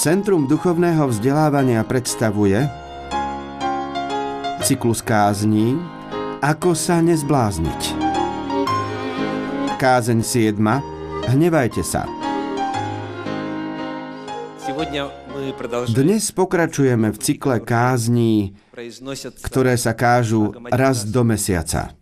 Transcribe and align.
Centrum 0.00 0.48
duchovného 0.48 1.12
vzdelávania 1.12 1.84
predstavuje 1.84 2.56
cyklus 4.64 5.04
kázní 5.04 5.76
Ako 6.40 6.72
sa 6.72 7.04
nezblázniť. 7.04 8.00
Kázeň 9.76 10.24
7. 10.24 10.56
Hnevajte 11.28 11.84
sa. 11.84 12.08
Dnes 15.92 16.32
pokračujeme 16.32 17.12
v 17.12 17.18
cykle 17.20 17.60
kázní, 17.60 18.56
ktoré 19.44 19.76
sa 19.76 19.92
kážu 19.92 20.56
raz 20.72 21.04
do 21.04 21.28
mesiaca. 21.28 21.92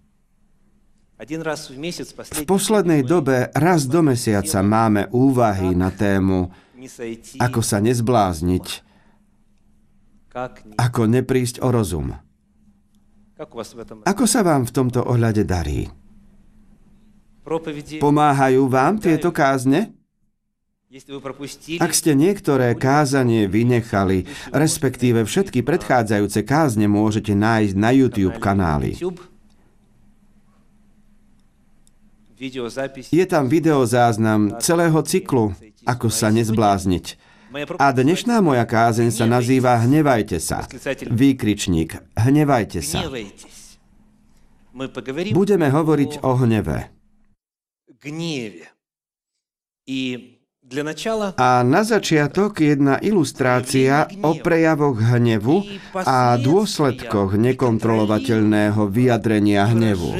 V 2.30 2.42
poslednej 2.46 3.02
dobe 3.02 3.50
raz 3.58 3.90
do 3.90 4.06
mesiaca 4.06 4.62
máme 4.62 5.10
úvahy 5.10 5.74
na 5.74 5.90
tému 5.90 6.67
ako 7.42 7.60
sa 7.60 7.78
nezblázniť, 7.82 8.66
ako 10.78 11.02
neprísť 11.10 11.58
o 11.64 11.68
rozum. 11.74 12.14
Ako 14.06 14.24
sa 14.26 14.40
vám 14.42 14.66
v 14.66 14.74
tomto 14.74 15.02
ohľade 15.02 15.46
darí? 15.46 15.90
Pomáhajú 17.98 18.62
vám 18.68 19.00
tieto 19.00 19.30
kázne? 19.30 19.94
Ak 21.84 21.92
ste 21.92 22.16
niektoré 22.16 22.72
kázanie 22.72 23.44
vynechali, 23.44 24.24
respektíve 24.56 25.28
všetky 25.28 25.60
predchádzajúce 25.60 26.40
kázne 26.48 26.88
môžete 26.88 27.36
nájsť 27.36 27.74
na 27.76 27.90
YouTube 27.92 28.40
kanáli. 28.40 28.96
Je 33.12 33.24
tam 33.28 33.44
videozáznam 33.50 34.56
celého 34.62 34.96
cyklu, 35.04 35.52
ako 35.88 36.12
sa 36.12 36.28
nezblázniť. 36.28 37.16
A 37.80 37.96
dnešná 37.96 38.44
moja 38.44 38.68
kázeň 38.68 39.08
sa 39.08 39.24
nazýva 39.24 39.80
Hnevajte 39.80 40.36
sa. 40.36 40.68
Výkričník. 41.08 41.96
Hnevajte 42.12 42.84
sa. 42.84 43.08
Budeme 45.32 45.72
hovoriť 45.72 46.20
o 46.20 46.30
hneve. 46.44 46.92
A 51.40 51.64
na 51.64 51.80
začiatok 51.80 52.60
jedna 52.60 53.00
ilustrácia 53.00 54.04
o 54.20 54.36
prejavoch 54.36 55.00
hnevu 55.00 55.64
a 55.96 56.36
dôsledkoch 56.36 57.40
nekontrolovateľného 57.40 58.76
vyjadrenia 58.92 59.64
hnevu. 59.64 60.12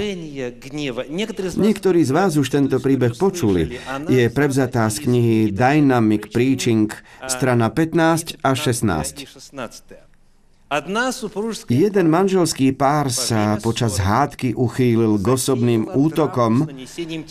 Niektorí 1.53 2.01
z 2.01 2.11
vás 2.17 2.41
už 2.41 2.49
tento 2.49 2.81
príbeh 2.81 3.13
počuli. 3.21 3.77
Je 4.09 4.25
prevzatá 4.33 4.89
z 4.89 5.05
knihy 5.05 5.39
Dynamic 5.53 6.33
Preaching, 6.33 6.97
strana 7.29 7.69
15 7.69 8.41
a 8.41 8.57
16. 8.57 9.29
Jeden 11.69 12.07
manželský 12.09 12.73
pár 12.73 13.13
sa 13.13 13.61
počas 13.61 14.01
hádky 14.01 14.57
uchýlil 14.57 15.21
k 15.21 15.27
osobným 15.29 15.93
útokom, 15.93 16.65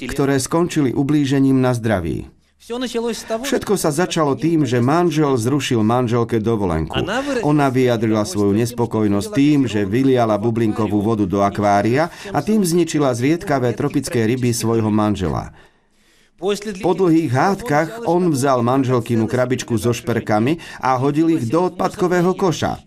ktoré 0.06 0.38
skončili 0.38 0.94
ublížením 0.94 1.58
na 1.58 1.74
zdraví. 1.74 2.37
Všetko 2.58 3.78
sa 3.78 3.94
začalo 3.94 4.34
tým, 4.34 4.66
že 4.66 4.82
manžel 4.82 5.38
zrušil 5.38 5.86
manželke 5.86 6.42
dovolenku. 6.42 6.98
Ona 7.46 7.70
vyjadrila 7.70 8.26
svoju 8.26 8.52
nespokojnosť 8.58 9.30
tým, 9.30 9.60
že 9.70 9.86
vyliala 9.86 10.42
bublinkovú 10.42 11.00
vodu 11.00 11.30
do 11.30 11.46
akvária 11.46 12.10
a 12.34 12.42
tým 12.42 12.66
zničila 12.66 13.14
zriedkavé 13.14 13.78
tropické 13.78 14.26
ryby 14.26 14.52
svojho 14.58 14.90
manžela. 14.90 15.54
Po 16.82 16.94
dlhých 16.98 17.34
hádkach 17.34 17.90
on 18.10 18.30
vzal 18.30 18.66
manželkinu 18.66 19.26
krabičku 19.26 19.74
so 19.78 19.90
šperkami 19.94 20.58
a 20.82 20.98
hodil 20.98 21.34
ich 21.34 21.50
do 21.50 21.70
odpadkového 21.74 22.34
koša. 22.38 22.87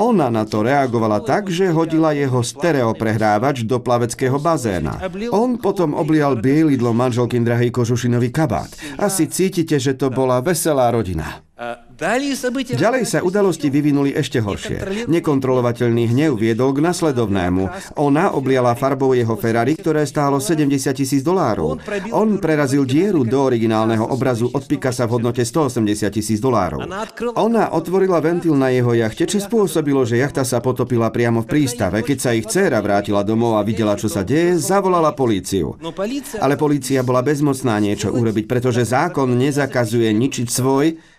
Ona 0.00 0.32
na 0.32 0.48
to 0.48 0.64
reagovala 0.64 1.20
tak, 1.20 1.52
že 1.52 1.68
hodila 1.68 2.16
jeho 2.16 2.40
stereoprehrávač 2.40 3.68
do 3.68 3.76
plaveckého 3.76 4.40
bazéna. 4.40 4.96
On 5.30 5.60
potom 5.60 5.92
oblial 5.92 6.40
bielidlo 6.40 6.96
manželkin 6.96 7.44
drahej 7.44 7.68
kožušinový 7.68 8.32
kabát. 8.32 8.72
Asi 8.96 9.28
cítite, 9.28 9.76
že 9.76 9.92
to 9.94 10.08
bola 10.08 10.40
veselá 10.40 10.88
rodina. 10.88 11.44
Ďalej 11.54 13.06
sa 13.06 13.22
udalosti 13.22 13.70
vyvinuli 13.70 14.10
ešte 14.10 14.42
horšie. 14.42 15.06
Nekontrolovateľný 15.06 16.10
hnev 16.10 16.34
viedol 16.34 16.74
k 16.74 16.82
nasledovnému. 16.82 17.94
Ona 17.94 18.34
obliala 18.34 18.74
farbou 18.74 19.14
jeho 19.14 19.38
Ferrari, 19.38 19.78
ktoré 19.78 20.02
stálo 20.02 20.42
70 20.42 20.66
tisíc 20.90 21.22
dolárov. 21.22 21.78
On 22.10 22.42
prerazil 22.42 22.82
dieru 22.82 23.22
do 23.22 23.38
originálneho 23.38 24.02
obrazu 24.02 24.50
od 24.50 24.66
Picasa 24.66 25.06
v 25.06 25.14
hodnote 25.14 25.46
180 25.46 26.10
tisíc 26.10 26.42
dolárov. 26.42 26.90
Ona 27.38 27.70
otvorila 27.70 28.18
ventil 28.18 28.58
na 28.58 28.74
jeho 28.74 28.90
jachte, 28.90 29.30
čo 29.30 29.38
spôsobilo, 29.38 30.02
že 30.02 30.18
jachta 30.18 30.42
sa 30.42 30.58
potopila 30.58 31.14
priamo 31.14 31.46
v 31.46 31.54
prístave. 31.54 32.02
Keď 32.02 32.18
sa 32.18 32.34
ich 32.34 32.50
dcéra 32.50 32.82
vrátila 32.82 33.22
domov 33.22 33.54
a 33.54 33.62
videla, 33.62 33.94
čo 33.94 34.10
sa 34.10 34.26
deje, 34.26 34.58
zavolala 34.58 35.14
políciu. 35.14 35.78
Ale 36.42 36.58
polícia 36.58 37.06
bola 37.06 37.22
bezmocná 37.22 37.78
niečo 37.78 38.10
urobiť, 38.10 38.50
pretože 38.50 38.82
zákon 38.82 39.30
nezakazuje 39.38 40.10
ničiť 40.10 40.50
svoj 40.50 41.13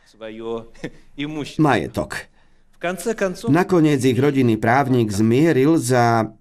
majetok. 1.65 2.11
Nakoniec 3.49 4.01
ich 4.03 4.19
rodinný 4.19 4.57
právnik 4.61 5.09
zmieril 5.09 5.79
za 5.79 6.31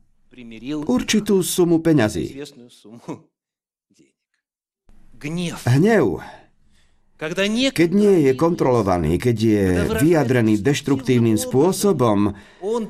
určitú 0.84 1.40
sumu 1.40 1.78
peňazí. 1.80 2.34
Hnev, 5.64 6.20
keď 7.72 7.90
nie 7.94 8.28
je 8.28 8.32
kontrolovaný, 8.36 9.16
keď 9.16 9.36
je 9.38 9.64
vyjadrený 10.02 10.60
deštruktívnym 10.60 11.38
spôsobom, 11.40 12.34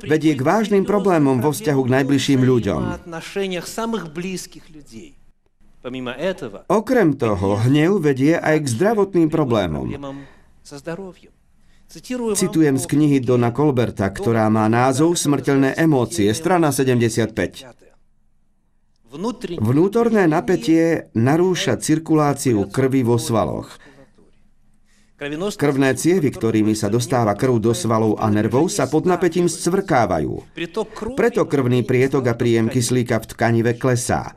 vedie 0.03 0.33
k 0.35 0.41
vážnym 0.41 0.83
problémom 0.83 1.39
vo 1.39 1.53
vzťahu 1.53 1.81
k 1.85 1.93
najbližším 2.01 2.41
ľuďom. 2.43 2.81
Okrem 6.65 7.09
toho, 7.13 7.49
hnev 7.69 7.91
vedie 8.01 8.33
aj 8.35 8.57
k 8.65 8.67
zdravotným 8.73 9.29
problémom. 9.29 9.93
Citujem 12.33 12.75
z 12.81 12.85
knihy 12.89 13.21
Dona 13.21 13.53
Colberta, 13.53 14.09
ktorá 14.09 14.49
má 14.49 14.65
názov 14.65 15.13
Smrteľné 15.13 15.77
emócie, 15.77 16.33
strana 16.33 16.73
75. 16.73 17.69
Vnútorné 19.61 20.25
napätie 20.25 21.13
narúša 21.13 21.77
cirkuláciu 21.77 22.65
krvi 22.73 23.05
vo 23.05 23.21
svaloch. 23.21 23.77
Krvné 25.55 25.93
cievy, 25.95 26.33
ktorými 26.33 26.73
sa 26.73 26.89
dostáva 26.89 27.37
krv 27.37 27.61
do 27.61 27.71
svalov 27.77 28.17
a 28.17 28.27
nervov, 28.33 28.65
sa 28.67 28.89
pod 28.89 29.05
napätím 29.05 29.45
scvrkávajú. 29.45 30.49
Preto 31.13 31.45
krvný 31.45 31.85
prietok 31.85 32.25
a 32.25 32.33
príjem 32.33 32.73
kyslíka 32.73 33.21
v 33.21 33.25
tkanive 33.37 33.77
klesá. 33.77 34.33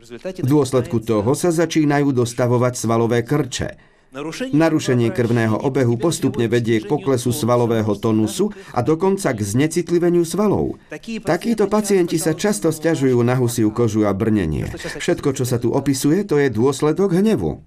V 0.00 0.48
dôsledku 0.48 1.04
toho 1.04 1.36
sa 1.36 1.52
začínajú 1.52 2.16
dostavovať 2.16 2.72
svalové 2.74 3.20
krče. 3.20 3.87
Narušenie 4.08 5.12
krvného 5.12 5.60
obehu 5.60 6.00
postupne 6.00 6.48
vedie 6.48 6.80
k 6.80 6.88
poklesu 6.88 7.28
svalového 7.28 7.92
tonusu 7.92 8.48
a 8.72 8.80
dokonca 8.80 9.36
k 9.36 9.40
znecitliveniu 9.44 10.24
svalov. 10.24 10.80
Takíto 11.28 11.68
pacienti 11.68 12.16
sa 12.16 12.32
často 12.32 12.72
stiažujú 12.72 13.20
na 13.20 13.36
husiu 13.36 13.68
kožu 13.68 14.08
a 14.08 14.12
brnenie. 14.16 14.72
Všetko, 14.72 15.36
čo 15.36 15.44
sa 15.44 15.60
tu 15.60 15.76
opisuje, 15.76 16.24
to 16.24 16.40
je 16.40 16.48
dôsledok 16.48 17.20
hnevu. 17.20 17.60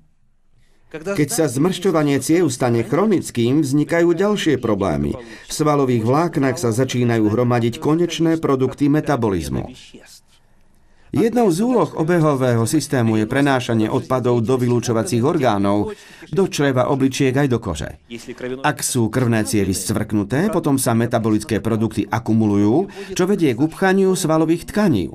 Keď 0.92 1.30
sa 1.32 1.48
zmršťovanie 1.48 2.20
ciev 2.20 2.52
stane 2.52 2.84
chronickým, 2.84 3.64
vznikajú 3.64 4.12
ďalšie 4.12 4.60
problémy. 4.60 5.16
V 5.48 5.52
svalových 5.56 6.04
vláknach 6.04 6.60
sa 6.60 6.76
začínajú 6.76 7.32
hromadiť 7.32 7.80
konečné 7.80 8.36
produkty 8.44 8.92
metabolizmu. 8.92 9.72
Jednou 11.12 11.52
z 11.52 11.60
úloh 11.60 11.92
obehového 11.92 12.64
systému 12.64 13.20
je 13.20 13.28
prenášanie 13.28 13.92
odpadov 13.92 14.48
do 14.48 14.56
vylúčovacích 14.56 15.20
orgánov, 15.20 15.92
do 16.32 16.48
čreva 16.48 16.88
obličiek 16.88 17.36
aj 17.36 17.48
do 17.52 17.60
kože. 17.60 18.00
Ak 18.64 18.80
sú 18.80 19.12
krvné 19.12 19.44
cievy 19.44 19.76
scvrknuté, 19.76 20.48
potom 20.56 20.80
sa 20.80 20.96
metabolické 20.96 21.60
produkty 21.60 22.08
akumulujú, 22.08 22.88
čo 23.12 23.28
vedie 23.28 23.52
k 23.52 23.60
upchaniu 23.60 24.16
svalových 24.16 24.72
tkaní. 24.72 25.12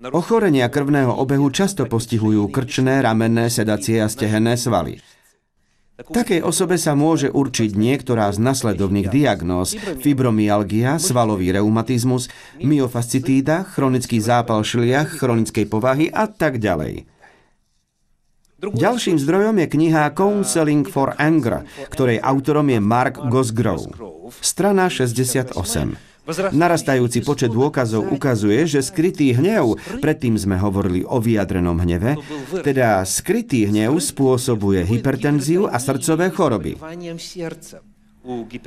Ochorenia 0.00 0.70
krvného 0.70 1.10
obehu 1.10 1.50
často 1.50 1.90
postihujú 1.90 2.54
krčné, 2.54 3.02
ramenné, 3.02 3.50
sedacie 3.50 3.98
a 3.98 4.06
stehenné 4.06 4.54
svaly. 4.54 5.02
Takej 6.08 6.40
osobe 6.40 6.80
sa 6.80 6.96
môže 6.96 7.28
určiť 7.28 7.76
niektorá 7.76 8.32
z 8.32 8.40
nasledovných 8.40 9.12
diagnóz. 9.12 9.76
Fibromyalgia, 9.76 10.96
svalový 10.96 11.52
reumatizmus, 11.52 12.32
myofascitída, 12.56 13.68
chronický 13.68 14.16
zápal 14.24 14.64
šliach, 14.64 15.20
chronickej 15.20 15.68
povahy 15.68 16.08
a 16.08 16.24
tak 16.24 16.56
ďalej. 16.56 17.04
Ďalším 18.60 19.16
zdrojom 19.16 19.56
je 19.56 19.66
kniha 19.72 20.12
Counseling 20.12 20.84
for 20.84 21.16
Anger, 21.16 21.64
ktorej 21.88 22.20
autorom 22.20 22.68
je 22.68 22.80
Mark 22.80 23.16
Gosgrove. 23.16 23.96
Strana 24.44 24.92
68. 24.92 26.09
Narastajúci 26.52 27.26
počet 27.26 27.50
dôkazov 27.50 28.10
ukazuje, 28.10 28.66
že 28.66 28.80
skrytý 28.80 29.34
hnev, 29.34 29.78
predtým 29.98 30.38
sme 30.38 30.56
hovorili 30.56 31.02
o 31.02 31.18
vyjadrenom 31.18 31.78
hneve, 31.82 32.16
teda 32.62 33.02
skrytý 33.02 33.66
hnev 33.66 33.98
spôsobuje 33.98 34.86
hypertenziu 34.86 35.66
a 35.66 35.76
srdcové 35.82 36.30
choroby. 36.30 36.78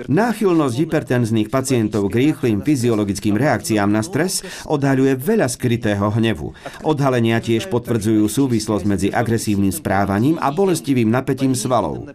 Náchylnosť 0.09 0.75
hypertenzných 0.81 1.53
pacientov 1.53 2.09
k 2.09 2.25
rýchlým 2.25 2.65
fyziologickým 2.65 3.37
reakciám 3.37 3.85
na 3.85 4.01
stres 4.01 4.41
odhaľuje 4.65 5.13
veľa 5.13 5.45
skrytého 5.45 6.09
hnevu. 6.09 6.57
Odhalenia 6.81 7.37
tiež 7.37 7.69
potvrdzujú 7.69 8.25
súvislosť 8.25 8.85
medzi 8.89 9.07
agresívnym 9.13 9.69
správaním 9.69 10.41
a 10.41 10.49
bolestivým 10.49 11.05
napätím 11.05 11.53
svalov. 11.53 12.09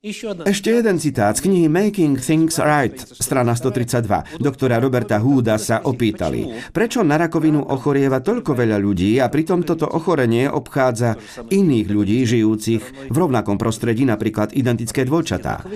Ešte 0.00 0.72
jeden 0.72 0.96
citát 0.96 1.36
z 1.36 1.44
knihy 1.44 1.68
Making 1.68 2.16
Things 2.16 2.56
Right, 2.56 2.96
strana 2.96 3.52
132. 3.52 4.40
Doktora 4.40 4.80
Roberta 4.80 5.20
Hooda 5.20 5.60
sa 5.60 5.84
opýtali, 5.84 6.72
prečo 6.72 7.04
na 7.04 7.20
rakovinu 7.20 7.60
ochorieva 7.68 8.24
toľko 8.24 8.56
veľa 8.56 8.80
ľudí 8.80 9.20
a 9.20 9.28
pritom 9.28 9.60
toto 9.60 9.84
ochorenie 9.84 10.48
obchádza 10.48 11.20
iných 11.52 11.86
ľudí 11.92 12.24
žijúcich 12.24 13.12
v 13.12 13.16
rovnakom 13.20 13.60
prostredí, 13.60 14.08
napríklad 14.08 14.56
identické 14.56 15.04
dvojčatá. 15.04 15.68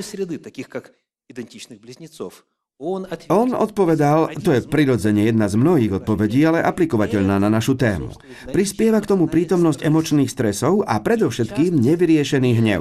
On 3.30 3.50
odpovedal, 3.54 4.34
to 4.42 4.50
je 4.50 4.66
prirodzene 4.66 5.30
jedna 5.30 5.46
z 5.46 5.54
mnohých 5.54 6.02
odpovedí, 6.02 6.42
ale 6.42 6.58
aplikovateľná 6.58 7.38
na 7.38 7.46
našu 7.46 7.78
tému. 7.78 8.10
Prispieva 8.50 8.98
k 8.98 9.14
tomu 9.14 9.30
prítomnosť 9.30 9.86
emočných 9.86 10.26
stresov 10.26 10.82
a 10.82 10.98
predovšetkým 10.98 11.70
nevyriešený 11.70 12.50
hnev. 12.58 12.80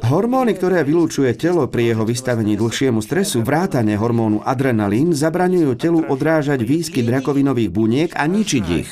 Hormóny, 0.00 0.56
ktoré 0.56 0.80
vylúčuje 0.80 1.36
telo 1.36 1.68
pri 1.68 1.92
jeho 1.92 2.08
vystavení 2.08 2.56
dlhšiemu 2.56 3.04
stresu, 3.04 3.44
vrátane 3.44 3.92
hormónu 4.00 4.40
adrenalín, 4.40 5.12
zabraňujú 5.12 5.76
telu 5.76 6.00
odrážať 6.08 6.64
výskyt 6.64 7.04
rakovinových 7.04 7.68
buniek 7.68 8.10
a 8.16 8.24
ničiť 8.24 8.64
ich. 8.72 8.90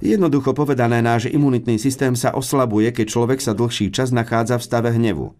Jednoducho 0.00 0.50
povedané, 0.56 1.04
náš 1.04 1.28
imunitný 1.28 1.76
systém 1.76 2.16
sa 2.16 2.32
oslabuje, 2.32 2.88
keď 2.88 3.06
človek 3.12 3.38
sa 3.44 3.52
dlhší 3.52 3.92
čas 3.92 4.08
nachádza 4.16 4.56
v 4.56 4.64
stave 4.64 4.90
hnevu. 4.96 5.36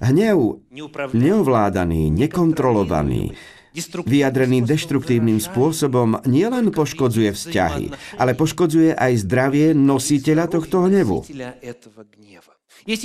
Hnev, 0.00 0.38
neovládaný, 1.12 2.08
nekontrolovaný, 2.10 3.36
vyjadrený 4.06 4.64
deštruktívnym 4.64 5.36
spôsobom 5.42 6.22
nielen 6.24 6.70
poškodzuje 6.70 7.34
vzťahy, 7.34 7.84
ale 8.16 8.32
poškodzuje 8.38 8.94
aj 8.94 9.12
zdravie 9.26 9.76
nositeľa 9.76 10.46
tohto 10.48 10.86
hnevu. 10.86 11.26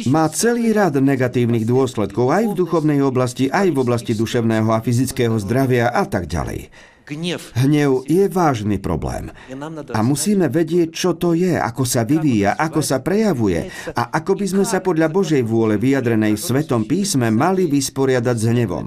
Má 0.10 0.26
celý 0.34 0.74
rad 0.74 0.96
negatívnych 0.98 1.66
dôsledkov 1.68 2.34
aj 2.34 2.44
v 2.52 2.58
duchovnej 2.58 3.00
oblasti, 3.04 3.50
aj 3.50 3.74
v 3.74 3.78
oblasti 3.78 4.14
duševného 4.16 4.70
a 4.72 4.80
fyzického 4.82 5.36
zdravia 5.42 5.90
a 5.90 6.06
tak 6.06 6.26
ďalej. 6.30 6.70
Hnev 7.58 7.92
je 8.06 8.24
vážny 8.30 8.78
problém. 8.78 9.34
A 9.94 10.00
musíme 10.06 10.46
vedieť, 10.46 10.90
čo 10.94 11.18
to 11.18 11.34
je, 11.34 11.58
ako 11.58 11.84
sa 11.84 12.06
vyvíja, 12.06 12.54
ako 12.54 12.86
sa 12.86 13.02
prejavuje 13.02 13.74
a 13.98 14.14
ako 14.14 14.38
by 14.38 14.46
sme 14.46 14.66
sa 14.68 14.80
podľa 14.80 15.10
Božej 15.10 15.42
vôle 15.42 15.82
vyjadrenej 15.82 16.38
v 16.38 16.42
Svetom 16.42 16.86
písme 16.86 17.34
mali 17.34 17.66
vysporiadať 17.66 18.36
s 18.38 18.46
hnevom. 18.46 18.86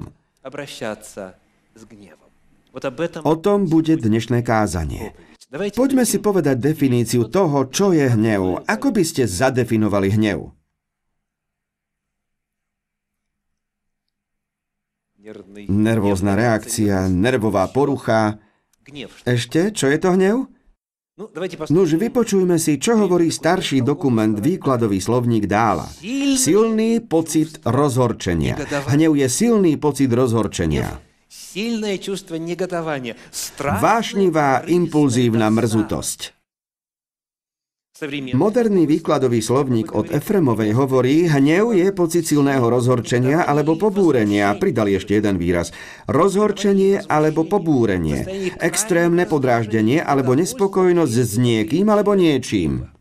O 3.23 3.35
tom 3.37 3.59
bude 3.69 3.93
dnešné 3.99 4.39
kázanie. 4.41 5.13
Poďme 5.77 6.01
si 6.01 6.17
povedať 6.17 6.57
definíciu 6.57 7.29
toho, 7.29 7.69
čo 7.69 7.93
je 7.93 8.09
hnev. 8.09 8.65
Ako 8.65 8.89
by 8.89 9.05
ste 9.05 9.29
zadefinovali 9.29 10.09
hnev? 10.09 10.49
Nervózna 15.67 16.33
reakcia, 16.37 17.09
nervová 17.09 17.67
porucha. 17.69 18.37
Ešte, 19.23 19.71
čo 19.71 19.87
je 19.87 19.97
to 19.97 20.09
hnev? 20.13 20.37
Nuž 21.69 21.93
vypočujme 21.93 22.57
si, 22.57 22.81
čo 22.81 22.97
hovorí 22.97 23.29
starší 23.29 23.85
dokument 23.85 24.33
výkladový 24.33 24.97
slovník 24.97 25.45
Dála. 25.45 25.85
Silný 26.33 27.05
pocit 27.05 27.61
rozhorčenia. 27.61 28.57
Hnev 28.89 29.13
je 29.13 29.27
silný 29.29 29.77
pocit 29.77 30.09
rozhorčenia. 30.09 30.97
Vášnivá 33.61 34.65
impulzívna 34.65 35.47
mrzutosť. 35.53 36.42
Moderný 38.33 38.83
výkladový 38.83 39.39
slovník 39.39 39.95
od 39.95 40.11
Efremovej 40.11 40.75
hovorí, 40.75 41.23
hnev 41.31 41.71
je 41.71 41.87
pocit 41.95 42.27
silného 42.27 42.67
rozhorčenia 42.67 43.47
alebo 43.47 43.79
pobúrenia. 43.79 44.51
Pridali 44.59 44.99
ešte 44.99 45.15
jeden 45.15 45.39
výraz. 45.39 45.71
Rozhorčenie 46.11 47.07
alebo 47.07 47.47
pobúrenie. 47.47 48.51
Extrémne 48.59 49.23
podráždenie 49.23 50.03
alebo 50.03 50.35
nespokojnosť 50.35 51.15
s 51.15 51.33
niekým 51.39 51.87
alebo 51.87 52.11
niečím. 52.17 52.91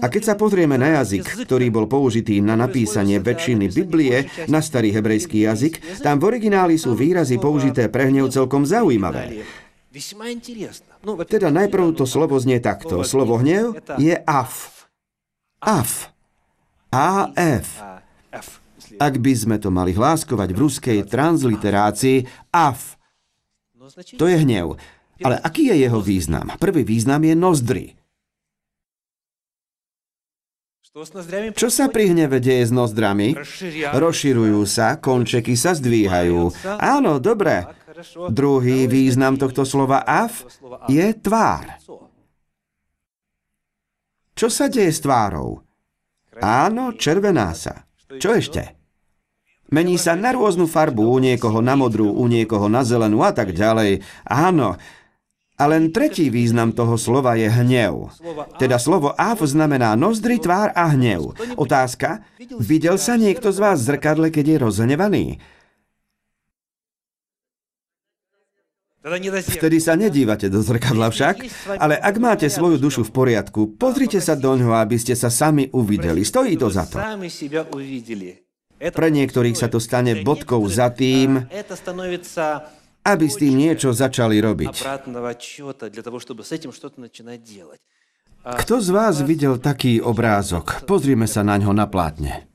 A 0.00 0.06
keď 0.06 0.22
sa 0.22 0.34
pozrieme 0.38 0.78
na 0.78 1.02
jazyk, 1.02 1.42
ktorý 1.42 1.74
bol 1.74 1.90
použitý 1.90 2.38
na 2.38 2.54
napísanie 2.54 3.18
väčšiny 3.18 3.66
Biblie, 3.74 4.30
na 4.46 4.62
starý 4.62 4.94
hebrejský 4.94 5.42
jazyk, 5.42 6.00
tam 6.06 6.22
v 6.22 6.32
origináli 6.32 6.78
sú 6.78 6.94
výrazy 6.94 7.36
použité 7.42 7.90
pre 7.90 8.14
hnev 8.14 8.30
celkom 8.30 8.62
zaujímavé. 8.62 9.42
Teda 11.26 11.48
najprv 11.50 11.98
to 11.98 12.06
slovo 12.06 12.38
znie 12.38 12.62
takto. 12.62 13.02
Slovo 13.02 13.42
hnev 13.42 13.74
je 13.98 14.14
af. 14.22 14.86
Af. 15.58 16.14
AF. 16.94 17.68
Ak 18.98 19.14
by 19.18 19.32
sme 19.34 19.56
to 19.58 19.70
mali 19.70 19.94
hláskovať 19.94 20.48
v 20.50 20.58
ruskej 20.58 20.98
transliterácii, 21.06 22.26
af. 22.54 22.98
To 24.18 24.24
je 24.30 24.36
hnev. 24.46 24.78
Ale 25.20 25.36
aký 25.42 25.68
je 25.68 25.76
jeho 25.84 26.00
význam? 26.00 26.54
Prvý 26.56 26.86
význam 26.86 27.20
je 27.26 27.34
nozdry. 27.36 27.99
Čo 31.54 31.70
sa 31.70 31.86
pri 31.86 32.10
hneve 32.10 32.42
deje 32.42 32.66
s 32.66 32.72
nozdrami? 32.74 33.38
Rozširujú 33.94 34.58
sa, 34.66 34.98
končeky 34.98 35.54
sa 35.54 35.70
zdvíhajú. 35.78 36.50
Áno, 36.82 37.22
dobre. 37.22 37.62
Druhý 38.26 38.90
význam 38.90 39.38
tohto 39.38 39.62
slova 39.62 40.02
af 40.02 40.42
je 40.90 41.14
tvár. 41.14 41.78
Čo 44.34 44.50
sa 44.50 44.66
deje 44.66 44.90
s 44.90 44.98
tvárou? 44.98 45.62
Áno, 46.42 46.90
červená 46.98 47.54
sa. 47.54 47.86
Čo 48.18 48.34
ešte? 48.34 48.74
Mení 49.70 49.94
sa 49.94 50.18
na 50.18 50.34
rôznu 50.34 50.66
farbu, 50.66 51.06
u 51.06 51.22
niekoho 51.22 51.62
na 51.62 51.78
modrú, 51.78 52.10
u 52.10 52.26
niekoho 52.26 52.66
na 52.66 52.82
zelenú 52.82 53.22
a 53.22 53.30
tak 53.30 53.54
ďalej. 53.54 54.02
Áno, 54.26 54.74
a 55.60 55.64
len 55.68 55.92
tretí 55.92 56.32
význam 56.32 56.72
toho 56.72 56.96
slova 56.96 57.36
je 57.36 57.52
hnev. 57.52 58.08
Teda 58.56 58.80
slovo 58.80 59.12
af 59.12 59.44
znamená 59.44 59.92
nozdry, 59.92 60.40
tvár 60.40 60.72
a 60.72 60.88
hnev. 60.96 61.36
Otázka, 61.60 62.24
videl 62.56 62.96
sa 62.96 63.20
niekto 63.20 63.52
z 63.52 63.60
vás 63.60 63.84
v 63.84 63.92
zrkadle, 63.92 64.32
keď 64.32 64.44
je 64.48 64.56
rozhnevaný? 64.56 65.26
Vtedy 69.40 69.80
sa 69.80 69.96
nedívate 69.96 70.52
do 70.52 70.60
zrkadla 70.60 71.08
však, 71.08 71.36
ale 71.80 71.96
ak 71.96 72.16
máte 72.20 72.48
svoju 72.52 72.76
dušu 72.76 73.08
v 73.08 73.12
poriadku, 73.16 73.60
pozrite 73.80 74.20
sa 74.20 74.36
do 74.36 74.52
ňoho, 74.52 74.76
aby 74.76 75.00
ste 75.00 75.16
sa 75.16 75.32
sami 75.32 75.72
uvideli. 75.72 76.20
Stojí 76.20 76.56
to 76.60 76.68
za 76.68 76.84
to. 76.84 77.00
Pre 78.80 79.08
niektorých 79.12 79.56
sa 79.56 79.72
to 79.72 79.80
stane 79.80 80.20
bodkou 80.24 80.60
za 80.68 80.92
tým, 80.92 81.48
aby 83.04 83.26
s 83.26 83.36
tým 83.40 83.54
niečo 83.56 83.90
začali 83.92 84.36
robiť. 84.40 84.74
Kto 88.40 88.74
z 88.80 88.88
vás 88.88 89.14
videl 89.20 89.54
taký 89.60 90.00
obrázok? 90.00 90.88
Pozrime 90.88 91.28
sa 91.28 91.44
na 91.44 91.60
ňo 91.60 91.72
na 91.76 91.84
plátne. 91.84 92.50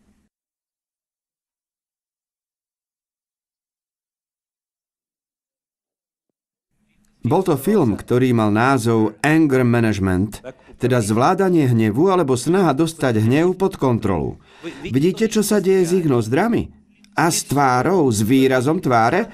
Bol 7.25 7.41
to 7.41 7.57
film, 7.57 7.97
ktorý 7.97 8.37
mal 8.37 8.53
názov 8.53 9.17
Anger 9.25 9.65
Management, 9.65 10.45
teda 10.77 11.01
zvládanie 11.01 11.65
hnevu 11.73 12.13
alebo 12.13 12.37
snaha 12.37 12.69
dostať 12.77 13.17
hnev 13.17 13.57
pod 13.57 13.81
kontrolu. 13.81 14.37
Vidíte, 14.85 15.25
čo 15.25 15.41
sa 15.41 15.57
deje 15.57 15.89
s 15.89 15.91
ich 15.97 16.05
nozdrami? 16.05 16.69
A 17.17 17.33
s 17.33 17.49
tvárou, 17.49 18.05
s 18.13 18.21
výrazom 18.21 18.77
tváre? 18.77 19.25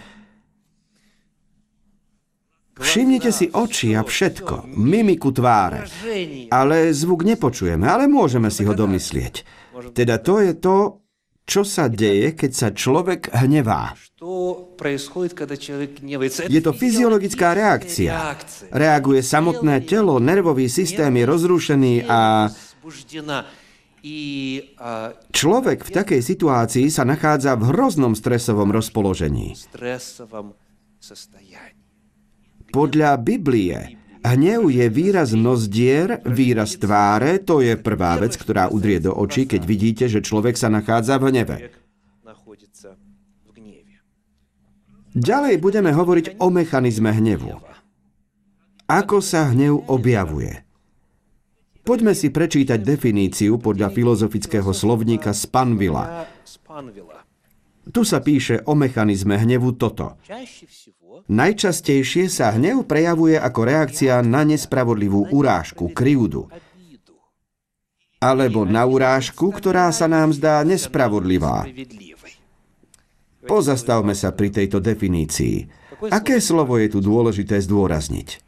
Všimnite 2.81 3.29
si 3.29 3.45
oči 3.53 3.93
a 3.93 4.01
všetko, 4.01 4.73
mimiku 4.73 5.29
tváre. 5.29 5.85
Ale 6.50 6.89
zvuk 6.91 7.21
nepočujeme, 7.23 7.85
ale 7.85 8.09
môžeme 8.09 8.50
si 8.50 8.65
ho 8.65 8.73
domyslieť. 8.73 9.45
Teda 9.93 10.17
to 10.17 10.41
je 10.41 10.57
to, 10.57 11.01
čo 11.45 11.61
sa 11.61 11.89
deje, 11.91 12.33
keď 12.38 12.51
sa 12.51 12.67
človek 12.73 13.29
hnevá. 13.33 13.93
Je 16.47 16.61
to 16.61 16.71
fyziologická 16.71 17.53
reakcia. 17.57 18.13
Reaguje 18.71 19.21
samotné 19.25 19.83
telo, 19.85 20.21
nervový 20.21 20.69
systém 20.69 21.11
je 21.11 21.25
rozrušený 21.25 21.95
a 22.07 22.50
Človek 25.29 25.79
v 25.85 25.91
takej 25.93 26.21
situácii 26.25 26.89
sa 26.89 27.05
nachádza 27.05 27.53
v 27.53 27.69
hroznom 27.69 28.17
stresovom 28.17 28.73
rozpoložení. 28.73 29.53
Podľa 32.72 33.20
Biblie 33.20 34.01
Hnev 34.22 34.70
je 34.70 34.86
výraz 34.86 35.34
nozdier, 35.34 36.22
výraz 36.30 36.78
tváre, 36.78 37.42
to 37.42 37.58
je 37.58 37.74
prvá 37.74 38.22
vec, 38.22 38.38
ktorá 38.38 38.70
udrie 38.70 39.01
do 39.01 39.10
očí, 39.18 39.50
keď 39.50 39.62
vidíte, 39.66 40.06
že 40.06 40.22
človek 40.22 40.54
sa 40.54 40.70
nachádza 40.70 41.18
v 41.18 41.34
hneve. 41.34 41.56
Ďalej 45.12 45.56
budeme 45.58 45.92
hovoriť 45.92 46.38
o 46.38 46.48
mechanizme 46.54 47.12
hnevu. 47.12 47.60
Ako 48.86 49.20
sa 49.25 49.50
hnev 49.50 49.90
objavuje? 49.90 50.63
Poďme 51.82 52.13
si 52.13 52.30
prečítať 52.30 52.78
definíciu 52.78 53.58
podľa 53.58 53.90
filozofického 53.90 54.70
slovníka 54.70 55.34
Spanvila. 55.34 56.30
Tu 57.90 58.01
sa 58.06 58.22
píše 58.22 58.62
o 58.70 58.78
mechanizme 58.78 59.34
hnevu 59.34 59.74
toto. 59.82 60.13
Najčastejšie 61.30 62.32
sa 62.32 62.56
hnev 62.56 62.88
prejavuje 62.90 63.38
ako 63.38 63.62
reakcia 63.68 64.24
na 64.25 64.42
nespravodlivú 64.48 65.30
urážku, 65.30 65.92
krivdu. 65.94 66.50
Alebo 68.22 68.66
na 68.66 68.86
urážku, 68.86 69.50
ktorá 69.50 69.90
sa 69.90 70.06
nám 70.06 70.34
zdá 70.34 70.62
nespravodlivá. 70.62 71.66
Pozastavme 73.42 74.13
sa 74.13 74.30
pri 74.34 74.54
tejto 74.54 74.78
definícii. 74.78 75.66
Aké 76.13 76.38
slovo 76.42 76.78
je 76.78 76.88
tu 76.94 77.00
dôležité 77.01 77.58
zdôrazniť? 77.62 78.42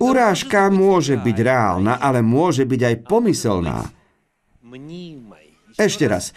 Urážka 0.00 0.68
môže 0.68 1.16
byť 1.16 1.36
reálna, 1.40 1.96
ale 1.96 2.20
môže 2.20 2.68
byť 2.68 2.80
aj 2.92 2.96
pomyselná. 3.08 3.88
Ešte 5.80 6.04
raz. 6.04 6.36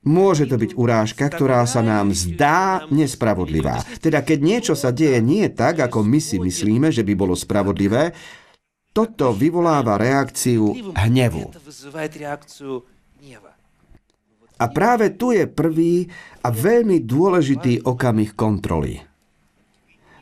Môže 0.00 0.48
to 0.48 0.56
byť 0.56 0.72
urážka, 0.80 1.28
ktorá 1.28 1.60
sa 1.68 1.84
nám 1.84 2.16
zdá 2.16 2.88
nespravodlivá. 2.88 3.84
Teda 4.00 4.24
keď 4.24 4.38
niečo 4.40 4.72
sa 4.72 4.96
deje 4.96 5.20
nie 5.20 5.44
tak, 5.52 5.76
ako 5.84 6.00
my 6.00 6.16
si 6.16 6.40
myslíme, 6.40 6.88
že 6.88 7.04
by 7.04 7.12
bolo 7.12 7.36
spravodlivé, 7.36 8.16
toto 8.96 9.36
vyvoláva 9.36 10.00
reakciu 10.00 10.96
hnevu. 10.96 11.52
A 14.60 14.64
práve 14.72 15.06
tu 15.20 15.36
je 15.36 15.44
prvý 15.44 16.08
a 16.40 16.48
veľmi 16.48 17.04
dôležitý 17.04 17.84
okamih 17.84 18.32
kontroly. 18.32 19.04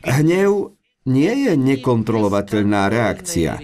Hnev 0.03 0.75
nie 1.07 1.33
je 1.47 1.53
nekontrolovateľná 1.55 2.91
reakcia. 2.91 3.59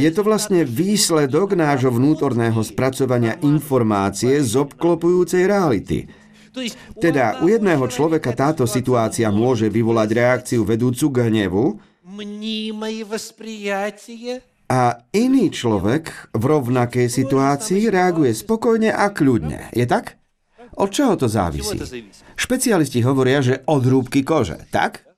Je 0.00 0.10
to 0.16 0.22
vlastne 0.24 0.64
výsledok 0.64 1.52
nášho 1.52 1.92
vnútorného 1.92 2.56
spracovania 2.64 3.36
informácie 3.44 4.40
z 4.40 4.52
obklopujúcej 4.56 5.44
reality. 5.44 6.08
Teda 6.96 7.38
u 7.44 7.52
jedného 7.52 7.84
človeka 7.86 8.32
táto 8.32 8.64
situácia 8.64 9.28
môže 9.28 9.68
vyvolať 9.68 10.08
reakciu 10.16 10.64
vedúcu 10.64 11.12
k 11.12 11.16
hnevu 11.28 11.64
a 14.70 14.80
iný 15.12 15.44
človek 15.52 16.04
v 16.32 16.42
rovnakej 16.42 17.06
situácii 17.12 17.92
reaguje 17.92 18.32
spokojne 18.32 18.88
a 18.88 19.12
kľudne. 19.12 19.68
Je 19.76 19.84
tak? 19.84 20.16
Od 20.80 20.88
čoho 20.88 21.20
to 21.20 21.28
závisí? 21.28 21.76
Špecialisti 22.40 23.04
hovoria, 23.04 23.44
že 23.44 23.60
od 23.68 23.82
rúbky 23.84 24.24
kože, 24.24 24.64
tak? 24.72 25.09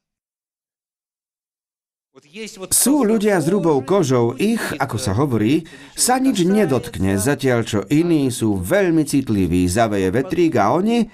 Sú 2.77 3.09
ľudia 3.09 3.41
s 3.41 3.49
hrubou 3.49 3.81
kožou, 3.81 4.37
ich, 4.37 4.61
ako 4.77 5.01
sa 5.01 5.17
hovorí, 5.17 5.65
sa 5.97 6.21
nič 6.21 6.45
nedotkne, 6.45 7.17
zatiaľ 7.17 7.65
čo 7.65 7.81
iní 7.89 8.29
sú 8.29 8.61
veľmi 8.61 9.01
citliví, 9.09 9.65
zaveje 9.65 10.13
vetrík 10.13 10.61
a 10.61 10.77
oni, 10.77 11.09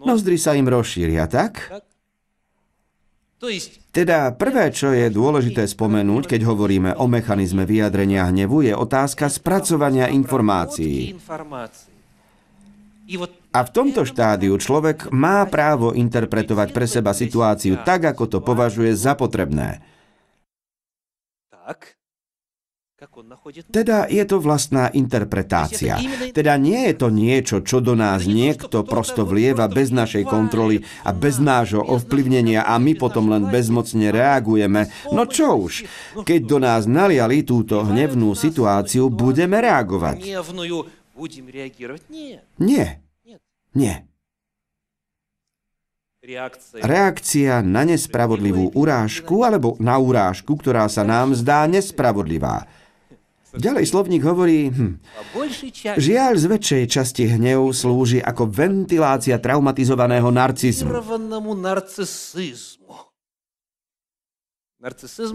nozdry 0.00 0.40
sa 0.40 0.56
im 0.56 0.64
rozšíria, 0.64 1.28
tak? 1.28 1.68
Teda 3.92 4.32
prvé, 4.32 4.72
čo 4.72 4.96
je 4.96 5.12
dôležité 5.12 5.68
spomenúť, 5.68 6.32
keď 6.32 6.40
hovoríme 6.48 6.96
o 6.96 7.04
mechanizme 7.04 7.68
vyjadrenia 7.68 8.24
hnevu, 8.32 8.64
je 8.64 8.72
otázka 8.72 9.28
spracovania 9.28 10.08
informácií. 10.08 11.20
A 13.52 13.60
v 13.60 13.70
tomto 13.76 14.08
štádiu 14.08 14.56
človek 14.56 15.12
má 15.12 15.44
právo 15.44 15.92
interpretovať 15.92 16.68
pre 16.72 16.88
seba 16.88 17.12
situáciu 17.12 17.76
tak, 17.84 18.08
ako 18.08 18.24
to 18.24 18.38
považuje 18.40 18.96
za 18.96 19.12
potrebné. 19.12 19.89
Teda 23.72 24.04
je 24.04 24.20
to 24.28 24.44
vlastná 24.44 24.92
interpretácia. 24.92 25.96
Teda 26.36 26.60
nie 26.60 26.92
je 26.92 26.94
to 27.00 27.08
niečo, 27.08 27.64
čo 27.64 27.80
do 27.80 27.96
nás 27.96 28.28
niekto 28.28 28.84
prosto 28.84 29.24
vlieva 29.24 29.72
bez 29.72 29.88
našej 29.88 30.28
kontroly 30.28 30.84
a 31.08 31.16
bez 31.16 31.40
nášho 31.40 31.80
ovplyvnenia 31.80 32.60
a 32.60 32.76
my 32.76 32.92
potom 33.00 33.32
len 33.32 33.48
bezmocne 33.48 34.12
reagujeme. 34.12 34.92
No 35.16 35.24
čo 35.24 35.56
už, 35.64 35.88
keď 36.28 36.40
do 36.44 36.58
nás 36.60 36.84
naliali 36.84 37.40
túto 37.40 37.80
hnevnú 37.80 38.36
situáciu, 38.36 39.08
budeme 39.08 39.64
reagovať. 39.64 40.20
Nie. 42.60 43.00
Nie. 43.72 44.09
Reakcia 46.84 47.64
na 47.64 47.80
nespravodlivú 47.88 48.76
urážku 48.76 49.40
alebo 49.40 49.72
na 49.80 49.96
urážku, 49.96 50.52
ktorá 50.52 50.84
sa 50.92 51.00
nám 51.00 51.32
zdá 51.32 51.64
nespravodlivá. 51.64 52.68
Ďalej 53.56 53.88
slovník 53.88 54.20
hovorí, 54.28 54.68
hm, 54.68 55.00
žiaľ 55.96 56.32
z 56.36 56.44
väčšej 56.44 56.84
časti 56.92 57.24
hnev 57.24 57.72
slúži 57.72 58.20
ako 58.20 58.52
ventilácia 58.52 59.40
traumatizovaného 59.40 60.28
narcizmu. 60.28 60.92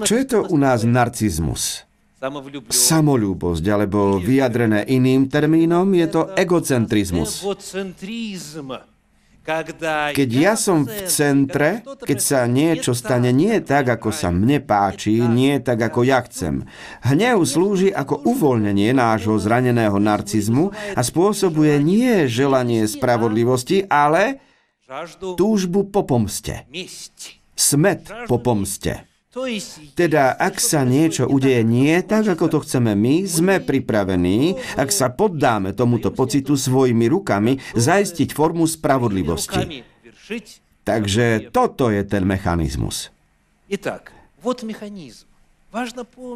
Čo 0.05 0.15
je 0.21 0.25
to 0.29 0.39
u 0.53 0.57
nás 0.61 0.85
narcizmus? 0.85 1.81
Samolúbosť, 2.69 3.65
alebo 3.73 4.21
vyjadrené 4.21 4.85
iným 4.85 5.33
termínom, 5.33 5.89
je 5.97 6.07
to 6.13 6.21
egocentrizmus. 6.37 7.41
Keď 10.17 10.29
ja 10.33 10.57
som 10.57 10.89
v 10.89 11.05
centre, 11.05 11.85
keď 12.01 12.17
sa 12.17 12.49
niečo 12.49 12.97
stane 12.97 13.29
nie 13.29 13.61
tak, 13.61 13.85
ako 14.01 14.09
sa 14.09 14.33
mne 14.33 14.57
páči, 14.65 15.21
nie 15.21 15.61
tak, 15.61 15.85
ako 15.85 16.01
ja 16.01 16.25
chcem. 16.25 16.65
Hnev 17.05 17.45
slúži 17.45 17.93
ako 17.93 18.25
uvoľnenie 18.25 18.89
nášho 18.97 19.37
zraneného 19.37 20.01
narcizmu 20.01 20.73
a 20.97 21.01
spôsobuje 21.05 21.77
nie 21.77 22.25
želanie 22.25 22.89
spravodlivosti, 22.89 23.85
ale 23.85 24.41
túžbu 25.37 25.93
po 25.93 26.09
pomste. 26.09 26.65
Smet 27.53 28.09
po 28.25 28.41
pomste. 28.41 29.14
Teda, 29.94 30.34
ak 30.34 30.58
sa 30.58 30.82
niečo 30.82 31.30
udeje 31.30 31.62
nie 31.62 31.94
tak, 32.02 32.34
ako 32.34 32.50
to 32.50 32.58
chceme 32.66 32.98
my, 32.98 33.22
sme 33.30 33.62
pripravení, 33.62 34.58
ak 34.74 34.90
sa 34.90 35.06
poddáme 35.06 35.70
tomuto 35.70 36.10
pocitu 36.10 36.58
svojimi 36.58 37.06
rukami, 37.06 37.62
zaistiť 37.78 38.34
formu 38.34 38.66
spravodlivosti. 38.66 39.86
Takže 40.82 41.54
toto 41.54 41.94
je 41.94 42.02
ten 42.02 42.26
mechanizmus. 42.26 43.14
Итак, 43.70 44.10
вот 44.42 44.66
механизм. 44.66 45.30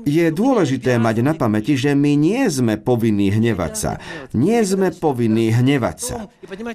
Je 0.03 0.27
dôležité 0.36 1.00
mať 1.00 1.24
na 1.24 1.31
pamäti, 1.31 1.79
že 1.79 1.96
my 1.96 2.19
nie 2.19 2.43
sme 2.51 2.75
povinní 2.75 3.31
hnevať 3.31 3.74
sa. 3.74 3.91
Nie 4.36 4.60
sme 4.67 4.91
povinní 4.91 5.55
hnevať 5.55 5.98
sa. 5.98 6.17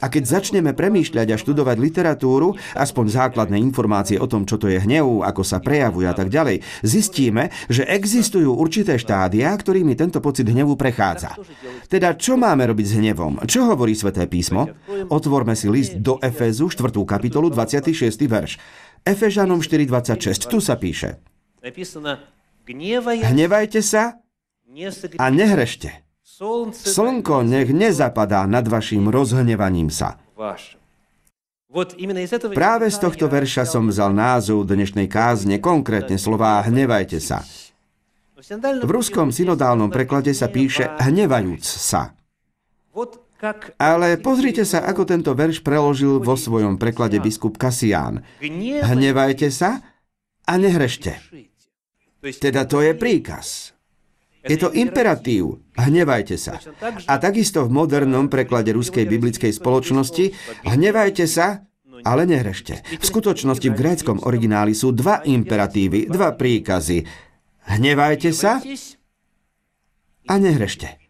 A 0.01 0.07
keď 0.09 0.41
začneme 0.41 0.73
premýšľať 0.73 1.29
a 1.29 1.37
študovať 1.37 1.77
literatúru, 1.77 2.57
aspoň 2.73 3.05
základné 3.13 3.61
informácie 3.61 4.17
o 4.17 4.25
tom, 4.25 4.49
čo 4.49 4.57
to 4.57 4.73
je 4.73 4.81
hnev, 4.81 5.21
ako 5.21 5.45
sa 5.45 5.61
prejavuje 5.61 6.09
a 6.09 6.17
tak 6.17 6.33
ďalej, 6.33 6.65
zistíme, 6.81 7.53
že 7.69 7.85
existujú 7.85 8.57
určité 8.57 8.97
štádia, 8.97 9.53
ktorými 9.53 9.93
tento 9.93 10.25
pocit 10.25 10.49
hnevu 10.49 10.73
prechádza. 10.81 11.37
Teda, 11.93 12.17
čo 12.17 12.41
máme 12.41 12.65
robiť 12.65 12.87
s 12.89 12.97
hnevom? 12.97 13.45
Čo 13.45 13.69
hovorí 13.77 13.93
Sveté 13.93 14.25
písmo? 14.25 14.73
Otvorme 15.13 15.53
si 15.53 15.69
list 15.69 16.01
do 16.01 16.17
Efezu, 16.17 16.73
4. 16.73 16.97
kapitolu, 17.05 17.53
26. 17.53 18.09
verš. 18.25 18.57
Efežanom 19.05 19.61
4.26. 19.61 20.49
Tu 20.49 20.59
sa 20.65 20.81
píše. 20.81 21.21
Hnevajte 22.65 23.85
sa 23.85 24.17
a 25.21 25.27
nehrešte. 25.29 26.05
Slnko 26.73 27.45
nech 27.45 27.71
nezapadá 27.71 28.49
nad 28.49 28.65
vašim 28.67 29.07
rozhnevaním 29.13 29.93
sa. 29.93 30.19
Práve 32.55 32.87
z 32.89 32.97
tohto 32.99 33.27
verša 33.29 33.69
som 33.69 33.91
vzal 33.91 34.17
názov 34.17 34.65
dnešnej 34.65 35.11
kázne, 35.11 35.61
konkrétne 35.61 36.17
slová 36.17 36.63
hnevajte 36.65 37.21
sa. 37.21 37.45
V 38.83 38.91
ruskom 38.91 39.31
synodálnom 39.31 39.93
preklade 39.93 40.33
sa 40.33 40.49
píše 40.49 40.89
hnevajúc 41.01 41.65
sa. 41.65 42.17
Ale 43.77 44.17
pozrite 44.19 44.65
sa, 44.65 44.89
ako 44.89 45.05
tento 45.05 45.37
verš 45.37 45.61
preložil 45.61 46.17
vo 46.17 46.33
svojom 46.33 46.81
preklade 46.81 47.21
biskup 47.21 47.61
Kasián. 47.61 48.25
Hnevajte 48.41 49.53
sa 49.53 49.85
a 50.49 50.53
nehrešte. 50.57 51.21
Teda 52.41 52.65
to 52.65 52.81
je 52.81 52.97
príkaz. 52.97 53.77
Je 54.45 54.61
to 54.61 54.69
imperatív. 54.77 55.65
Hnevajte 55.73 56.37
sa. 56.37 56.61
A 57.09 57.17
takisto 57.17 57.65
v 57.65 57.73
modernom 57.73 58.29
preklade 58.29 58.77
ruskej 58.77 59.09
biblickej 59.09 59.57
spoločnosti 59.57 60.37
hnevajte 60.69 61.25
sa, 61.25 61.65
ale 62.05 62.29
nehrešte. 62.29 62.85
V 63.01 63.05
skutočnosti 63.05 63.65
v 63.73 63.77
gréckom 63.77 64.21
origináli 64.21 64.77
sú 64.77 64.93
dva 64.93 65.25
imperatívy, 65.25 66.13
dva 66.13 66.37
príkazy. 66.37 67.09
Hnevajte 67.65 68.31
sa 68.37 68.61
a 70.29 70.35
nehrešte. 70.37 71.01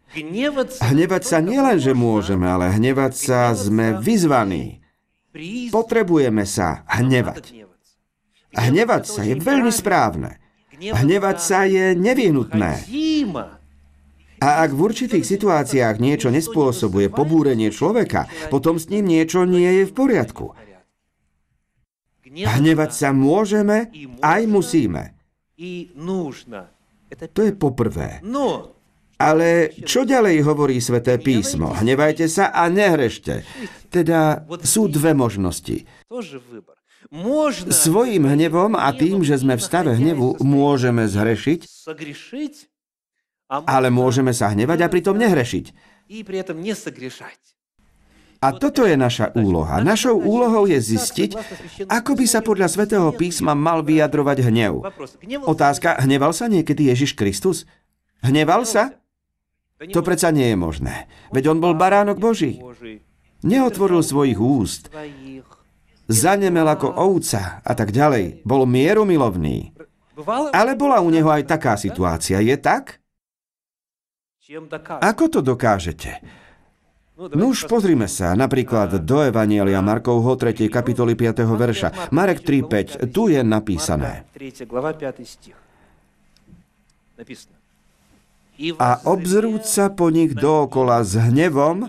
Hnevať 0.79 1.23
sa 1.27 1.43
nielen, 1.43 1.75
že 1.75 1.91
môžeme, 1.91 2.47
ale 2.47 2.71
hnevať 2.71 3.13
sa 3.19 3.51
sme 3.51 3.99
vyzvaní. 3.99 4.79
Potrebujeme 5.75 6.47
sa 6.47 6.87
hnevať. 6.87 7.51
A 8.55 8.71
hnevať 8.71 9.03
sa 9.03 9.27
je 9.27 9.35
veľmi 9.35 9.67
správne. 9.67 10.39
Hnevať 10.79 11.37
sa 11.39 11.63
je 11.65 11.95
nevyhnutné. 11.95 12.71
A 14.43 14.67
ak 14.67 14.75
v 14.75 14.79
určitých 14.83 15.23
situáciách 15.23 15.95
niečo 15.97 16.27
nespôsobuje 16.27 17.07
pobúrenie 17.07 17.71
človeka, 17.71 18.27
potom 18.51 18.75
s 18.75 18.91
ním 18.91 19.07
niečo 19.07 19.47
nie 19.47 19.81
je 19.81 19.83
v 19.87 19.93
poriadku. 19.95 20.51
Hnevať 22.35 22.91
sa 22.91 23.15
môžeme, 23.15 23.89
aj 24.19 24.41
musíme. 24.43 25.15
To 27.15 27.41
je 27.41 27.53
poprvé. 27.55 28.19
Ale 29.15 29.71
čo 29.87 30.03
ďalej 30.03 30.43
hovorí 30.43 30.83
sväté 30.83 31.15
písmo? 31.15 31.71
Hnevajte 31.71 32.27
sa 32.27 32.51
a 32.51 32.67
nehrešte. 32.67 33.47
Teda 33.87 34.43
sú 34.59 34.91
dve 34.91 35.15
možnosti. 35.15 35.87
Svojím 37.69 38.25
hnevom 38.25 38.73
a 38.73 38.89
tým, 38.95 39.21
že 39.21 39.37
sme 39.37 39.57
v 39.57 39.63
stave 39.63 39.93
hnevu, 39.93 40.41
môžeme 40.41 41.05
zhrešiť, 41.05 41.61
ale 43.49 43.87
môžeme 43.93 44.33
sa 44.33 44.49
hnevať 44.49 44.79
a 44.85 44.87
pritom 44.89 45.15
nehrešiť. 45.17 45.65
A 48.45 48.47
toto 48.53 48.85
je 48.85 48.93
naša 48.93 49.33
úloha. 49.33 49.81
Našou 49.81 50.21
úlohou 50.21 50.69
je 50.69 50.77
zistiť, 50.77 51.33
ako 51.89 52.11
by 52.13 52.25
sa 52.29 52.45
podľa 52.45 52.67
svätého 52.69 53.09
písma 53.15 53.57
mal 53.57 53.81
vyjadrovať 53.81 54.37
hnev. 54.45 54.85
Otázka, 55.49 55.97
hneval 56.05 56.29
sa 56.29 56.45
niekedy 56.45 56.93
Ježiš 56.93 57.17
Kristus? 57.17 57.65
Hneval 58.21 58.69
sa? 58.69 59.01
To 59.93 60.05
predsa 60.05 60.29
nie 60.29 60.53
je 60.53 60.57
možné. 60.57 61.09
Veď 61.33 61.57
on 61.57 61.59
bol 61.61 61.73
baránok 61.73 62.21
Boží. 62.21 62.61
Neotvoril 63.45 64.01
svojich 64.01 64.37
úst. 64.37 64.93
Zanemel 66.05 66.67
ako 66.69 66.87
ovca 66.93 67.65
a 67.65 67.71
tak 67.73 67.89
ďalej. 67.89 68.45
Bol 68.45 68.69
mierumilovný. 68.69 69.73
Ale 70.53 70.77
bola 70.77 71.01
u 71.01 71.09
neho 71.09 71.27
aj 71.27 71.43
taká 71.49 71.75
situácia. 71.75 72.39
Je 72.39 72.55
tak? 72.55 73.01
Ako 75.01 75.25
to 75.27 75.39
dokážete? 75.41 76.21
No 77.15 77.55
už 77.55 77.71
pozrime 77.71 78.11
sa 78.11 78.35
napríklad 78.35 79.01
do 79.01 79.23
Evanielia 79.23 79.79
Markovho 79.79 80.35
3. 80.35 80.67
kapitoly 80.67 81.15
5. 81.15 81.47
verša. 81.47 82.11
Marek 82.11 82.43
3.5. 82.43 83.09
Tu 83.09 83.33
je 83.33 83.41
napísané. 83.41 84.27
A 88.79 88.89
obzrúť 89.07 89.63
sa 89.63 89.91
po 89.91 90.11
nich 90.11 90.35
dookola 90.35 91.03
s 91.03 91.15
hnevom, 91.15 91.87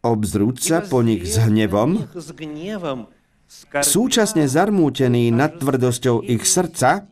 obzrúť 0.00 0.56
sa 0.60 0.78
po 0.84 1.04
nich 1.04 1.24
s 1.28 1.36
hnevom, 1.40 2.08
súčasne 3.82 4.44
zarmútený 4.48 5.32
nad 5.32 5.56
tvrdosťou 5.60 6.24
ich 6.24 6.44
srdca, 6.44 7.06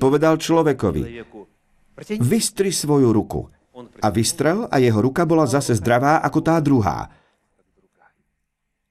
povedal 0.00 0.40
človekovi, 0.40 1.24
vystri 2.20 2.70
svoju 2.72 3.10
ruku. 3.14 3.48
A 4.02 4.10
vystrel 4.10 4.66
a 4.74 4.82
jeho 4.82 4.98
ruka 4.98 5.22
bola 5.22 5.46
zase 5.46 5.78
zdravá 5.78 6.18
ako 6.26 6.38
tá 6.42 6.58
druhá. 6.58 7.14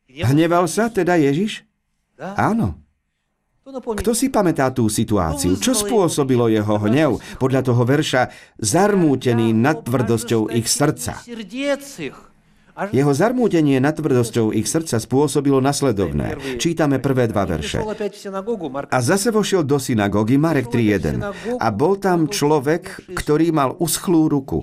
Hneval 0.08 0.63
sa 0.72 0.88
teda 0.88 1.19
Ježiš? 1.19 1.67
Áno. 2.17 2.87
Kto 3.75 4.15
si 4.15 4.32
pamätá 4.32 4.71
tú 4.71 4.88
situáciu? 4.88 5.60
Čo 5.60 5.75
spôsobilo 5.75 6.47
jeho 6.47 6.80
hnev? 6.88 7.19
Podľa 7.36 7.62
toho 7.67 7.84
verša 7.84 8.32
zarmútený 8.63 9.51
nad 9.51 9.84
tvrdosťou 9.84 10.47
ich 10.56 10.71
srdca. 10.71 11.19
Jeho 12.93 13.10
zarmútenie 13.10 13.82
nad 13.82 13.97
tvrdosťou 13.97 14.53
ich 14.53 14.69
srdca 14.69 15.01
spôsobilo 15.01 15.58
nasledovné. 15.60 16.38
Čítame 16.62 17.01
prvé 17.01 17.25
dva 17.27 17.43
verše. 17.49 17.82
A 18.93 18.99
zase 19.01 19.34
vošiel 19.34 19.65
do 19.65 19.82
synagógy 19.82 20.38
Marek 20.38 20.69
3.1. 20.69 21.58
A 21.58 21.67
bol 21.73 21.97
tam 21.97 22.30
človek, 22.30 23.10
ktorý 23.17 23.49
mal 23.49 23.73
uschlú 23.82 24.30
ruku. 24.30 24.62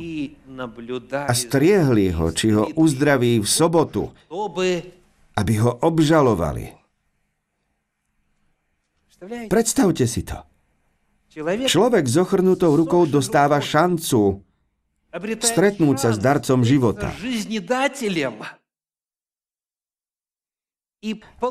A 1.12 1.32
striehli 1.34 2.14
ho, 2.14 2.30
či 2.30 2.54
ho 2.54 2.70
uzdraví 2.78 3.42
v 3.42 3.48
sobotu, 3.50 4.14
aby 5.34 5.54
ho 5.58 5.74
obžalovali. 5.82 6.84
Predstavte 9.48 10.05
si 10.07 10.22
to. 10.27 10.38
Človek 11.66 12.05
s 12.07 12.16
ochrnutou 12.18 12.79
rukou 12.79 13.11
dostáva 13.11 13.59
šancu 13.59 14.42
stretnúť 15.42 15.96
sa 15.98 16.11
s 16.14 16.18
darcom 16.18 16.62
života. 16.66 17.11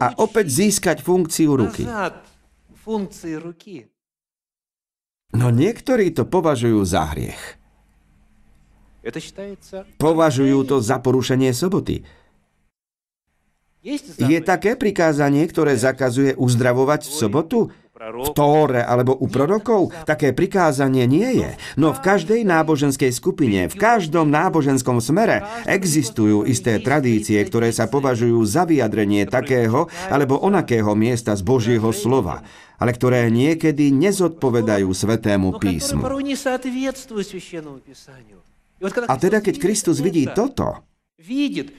A 0.01 0.07
opäť 0.17 0.47
získať 0.49 0.97
funkciu 1.03 1.55
ruky. 1.55 1.83
No 5.33 5.47
niektorí 5.49 6.13
to 6.13 6.23
považujú 6.27 6.81
za 6.85 7.09
hriech. 7.11 7.41
Považujú 9.99 10.59
to 10.63 10.75
za 10.79 10.97
porušenie 11.03 11.51
soboty. 11.51 12.07
Je 13.83 14.39
také 14.39 14.79
prikázanie, 14.79 15.43
ktoré 15.43 15.75
zakazuje 15.75 16.39
uzdravovať 16.39 17.03
v 17.03 17.11
sobotu? 17.11 17.59
V 17.93 18.35
Tóre 18.35 18.83
alebo 18.83 19.15
u 19.15 19.27
prorokov? 19.31 19.91
Také 20.03 20.31
prikázanie 20.31 21.07
nie 21.07 21.39
je. 21.39 21.49
No 21.79 21.91
v 21.95 22.03
každej 22.03 22.43
náboženskej 22.43 23.11
skupine, 23.15 23.67
v 23.67 23.75
každom 23.75 24.27
náboženskom 24.27 24.99
smere 24.99 25.43
existujú 25.67 26.43
isté 26.43 26.79
tradície, 26.83 27.39
ktoré 27.43 27.71
sa 27.71 27.87
považujú 27.87 28.39
za 28.43 28.67
vyjadrenie 28.67 29.27
takého 29.27 29.91
alebo 30.11 30.39
onakého 30.39 30.95
miesta 30.95 31.35
z 31.35 31.43
Božieho 31.43 31.91
slova 31.91 32.43
ale 32.83 32.91
ktoré 32.91 33.31
niekedy 33.31 33.95
nezodpovedajú 33.95 34.91
Svetému 34.91 35.55
písmu. 35.55 36.03
A 39.07 39.15
teda, 39.15 39.39
keď 39.39 39.55
Kristus 39.55 40.03
vidí 40.03 40.27
toto, 40.27 40.83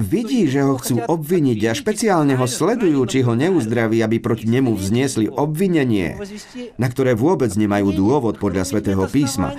Vidí, 0.01 0.49
že 0.49 0.65
ho 0.65 0.81
chcú 0.81 1.05
obviniť 1.05 1.61
a 1.69 1.77
špeciálne 1.77 2.33
ho 2.33 2.49
sledujú, 2.49 3.05
či 3.05 3.21
ho 3.21 3.37
neuzdraví, 3.37 4.01
aby 4.01 4.17
proti 4.17 4.49
nemu 4.49 4.73
vzniesli 4.73 5.29
obvinenie, 5.29 6.17
na 6.81 6.89
ktoré 6.89 7.13
vôbec 7.13 7.53
nemajú 7.53 7.93
dôvod 7.93 8.41
podľa 8.41 8.65
svätého 8.65 9.05
písma. 9.05 9.53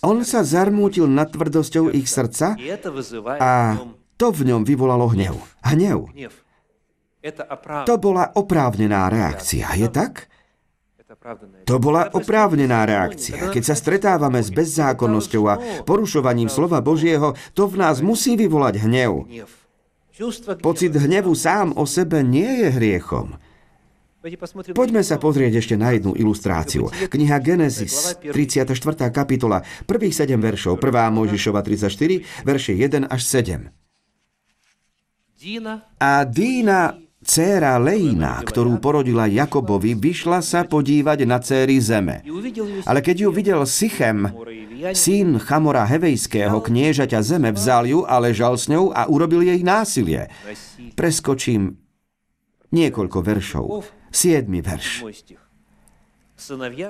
On 0.00 0.18
sa 0.24 0.40
zarmútil 0.46 1.04
nad 1.10 1.28
tvrdosťou 1.28 1.92
ich 1.92 2.08
srdca 2.08 2.56
a 3.36 3.52
to 4.16 4.26
v 4.32 4.40
ňom 4.48 4.64
vyvolalo 4.64 5.12
hnev. 5.12 5.36
Hnev. 5.60 6.08
To 7.84 7.94
bola 8.00 8.32
oprávnená 8.32 9.12
reakcia, 9.12 9.76
je 9.76 9.88
tak? 9.92 10.32
To 11.64 11.80
bola 11.80 12.12
oprávnená 12.12 12.84
reakcia. 12.84 13.48
Keď 13.48 13.62
sa 13.64 13.72
stretávame 13.72 14.44
s 14.44 14.52
bezzákonnosťou 14.52 15.42
a 15.48 15.54
porušovaním 15.88 16.52
slova 16.52 16.84
Božieho, 16.84 17.32
to 17.56 17.64
v 17.64 17.80
nás 17.80 18.04
musí 18.04 18.36
vyvolať 18.36 18.84
hnev. 18.84 19.24
Pocit 20.60 20.92
hnevu 20.92 21.32
sám 21.32 21.72
o 21.80 21.88
sebe 21.88 22.20
nie 22.20 22.62
je 22.62 22.68
hriechom. 22.76 23.40
Poďme 24.72 25.04
sa 25.04 25.20
pozrieť 25.20 25.60
ešte 25.60 25.76
na 25.76 25.92
jednu 25.92 26.16
ilustráciu. 26.16 26.88
Kniha 26.88 27.36
Genesis, 27.44 28.16
34. 28.24 28.72
kapitola, 29.12 29.60
prvých 29.84 30.16
7 30.16 30.40
veršov, 30.40 30.80
1. 30.80 31.12
Mojžišova 31.12 31.60
34, 31.60 32.44
verše 32.44 32.72
1 32.72 33.04
až 33.04 33.20
7. 33.20 33.68
A 36.00 36.24
Dína 36.24 37.03
Céra 37.24 37.80
Leina, 37.80 38.44
ktorú 38.44 38.76
porodila 38.78 39.24
Jakobovi, 39.24 39.96
vyšla 39.96 40.44
sa 40.44 40.68
podívať 40.68 41.24
na 41.24 41.40
céry 41.40 41.80
zeme. 41.80 42.20
Ale 42.84 43.00
keď 43.00 43.16
ju 43.24 43.28
videl 43.32 43.60
Sychem, 43.64 44.28
syn 44.92 45.40
Chamora 45.40 45.88
Hevejského, 45.88 46.60
kniežaťa 46.60 47.24
zeme, 47.24 47.48
vzal 47.56 47.88
ju 47.88 48.04
a 48.04 48.20
ležal 48.20 48.60
s 48.60 48.68
ňou 48.68 48.92
a 48.92 49.08
urobil 49.08 49.40
jej 49.40 49.64
násilie. 49.64 50.28
Preskočím 50.92 51.80
niekoľko 52.68 53.18
veršov. 53.24 53.64
Siedmy 54.12 54.60
verš. 54.60 55.08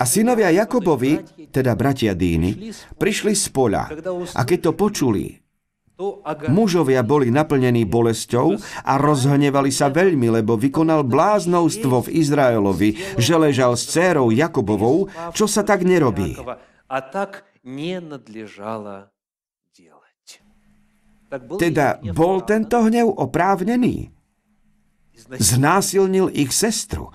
A 0.00 0.04
synovia 0.08 0.50
Jakobovi, 0.50 1.20
teda 1.52 1.76
bratia 1.76 2.16
Dýny, 2.16 2.74
prišli 2.96 3.36
z 3.36 3.46
poľa 3.52 3.92
a 4.34 4.42
keď 4.42 4.58
to 4.58 4.72
počuli, 4.72 5.43
Mužovia 6.50 7.06
boli 7.06 7.30
naplnení 7.30 7.86
bolesťou 7.86 8.58
a 8.82 8.92
rozhnevali 8.98 9.70
sa 9.70 9.94
veľmi, 9.94 10.26
lebo 10.42 10.58
vykonal 10.58 11.06
bláznovstvo 11.06 12.10
v 12.10 12.18
Izraelovi, 12.18 13.14
že 13.14 13.34
ležal 13.38 13.78
s 13.78 13.86
dcérou 13.86 14.34
Jakobovou, 14.34 15.06
čo 15.30 15.46
sa 15.46 15.62
tak 15.62 15.86
nerobí. 15.86 16.34
A 16.90 16.98
tak 16.98 17.46
Teda 21.62 21.98
bol 22.10 22.42
tento 22.42 22.76
hnev 22.82 23.08
oprávnený? 23.14 24.10
Znásilnil 25.38 26.30
ich 26.34 26.50
sestru. 26.50 27.14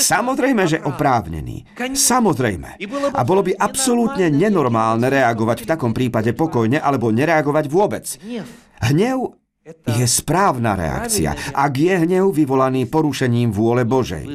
Samozrejme, 0.00 0.66
že 0.66 0.82
oprávnený. 0.82 1.78
Samozrejme. 1.78 2.82
A 3.14 3.22
bolo 3.22 3.42
by 3.46 3.54
absolútne 3.54 4.26
nenormálne 4.26 5.06
reagovať 5.06 5.62
v 5.62 5.70
takom 5.70 5.94
prípade 5.94 6.34
pokojne 6.34 6.82
alebo 6.82 7.14
nereagovať 7.14 7.64
vôbec. 7.70 8.06
Hnev 8.82 9.38
je 9.86 10.06
správna 10.10 10.74
reakcia, 10.74 11.54
ak 11.54 11.72
je 11.78 11.94
hnev 11.94 12.34
vyvolaný 12.34 12.90
porušením 12.90 13.54
vôle 13.54 13.86
Božej. 13.86 14.26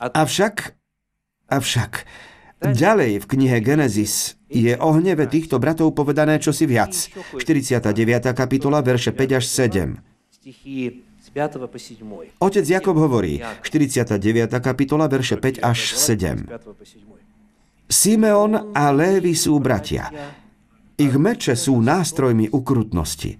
Avšak, 0.00 0.56
avšak, 1.52 1.92
ďalej 2.64 3.20
v 3.20 3.26
knihe 3.28 3.58
Genesis 3.60 4.40
je 4.48 4.74
o 4.80 4.96
hneve 4.96 5.28
týchto 5.28 5.60
bratov 5.62 5.94
povedané 5.94 6.40
čosi 6.42 6.64
viac. 6.66 6.96
49. 7.36 7.92
kapitola, 8.32 8.80
verše 8.80 9.12
5 9.14 9.38
až 9.38 9.44
7. 9.46 10.09
Otec 12.40 12.64
Jakob 12.64 12.96
hovorí, 12.96 13.44
49. 13.60 14.60
kapitola, 14.64 15.04
verše 15.04 15.36
5 15.36 15.60
až 15.60 15.78
7. 16.00 16.48
Simeon 17.84 18.72
a 18.72 18.88
Lévy 18.88 19.36
sú 19.36 19.60
bratia. 19.60 20.08
Ich 20.96 21.12
meče 21.12 21.52
sú 21.52 21.76
nástrojmi 21.84 22.48
ukrutnosti. 22.56 23.36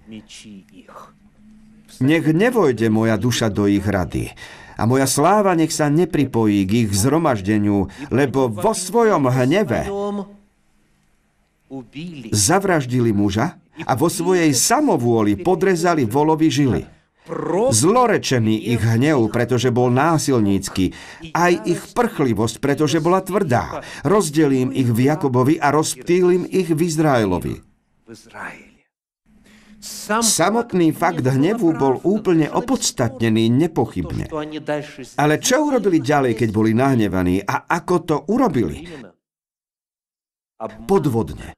Nech 2.01 2.25
nevojde 2.29 2.93
moja 2.93 3.17
duša 3.17 3.49
do 3.49 3.65
ich 3.65 3.85
rady 3.85 4.33
a 4.81 4.89
moja 4.89 5.05
sláva 5.05 5.53
nech 5.53 5.69
sa 5.77 5.93
nepripojí 5.93 6.65
k 6.65 6.89
ich 6.89 6.91
zhromaždeniu, 6.97 7.93
lebo 8.09 8.49
vo 8.49 8.73
svojom 8.73 9.29
hneve 9.29 9.85
zavraždili 12.35 13.15
muža 13.15 13.57
a 13.87 13.93
vo 13.95 14.11
svojej 14.11 14.51
samovôli 14.51 15.39
podrezali 15.39 16.05
volovi 16.05 16.51
žily. 16.51 16.83
Zlorečený 17.71 18.75
ich 18.75 18.83
hnev, 18.83 19.31
pretože 19.31 19.71
bol 19.71 19.95
násilnícky, 19.95 20.91
aj 21.31 21.53
ich 21.63 21.83
prchlivosť, 21.95 22.59
pretože 22.59 22.99
bola 22.99 23.23
tvrdá. 23.23 23.87
Rozdelím 24.03 24.75
ich 24.75 24.91
v 24.91 25.07
Jakobovi 25.07 25.63
a 25.63 25.71
rozptýlim 25.71 26.43
ich 26.51 26.75
v 26.75 26.81
Izraelovi. 26.81 27.55
Samotný 30.21 30.93
fakt 30.93 31.25
hnevu 31.25 31.73
bol 31.73 32.03
úplne 32.05 32.51
opodstatnený, 32.51 33.49
nepochybne. 33.49 34.29
Ale 35.17 35.35
čo 35.41 35.57
urobili 35.65 36.03
ďalej, 36.03 36.33
keď 36.35 36.49
boli 36.51 36.75
nahnevaní 36.77 37.41
a 37.41 37.65
ako 37.65 37.95
to 38.05 38.17
urobili? 38.29 38.91
Podvodne. 40.85 41.57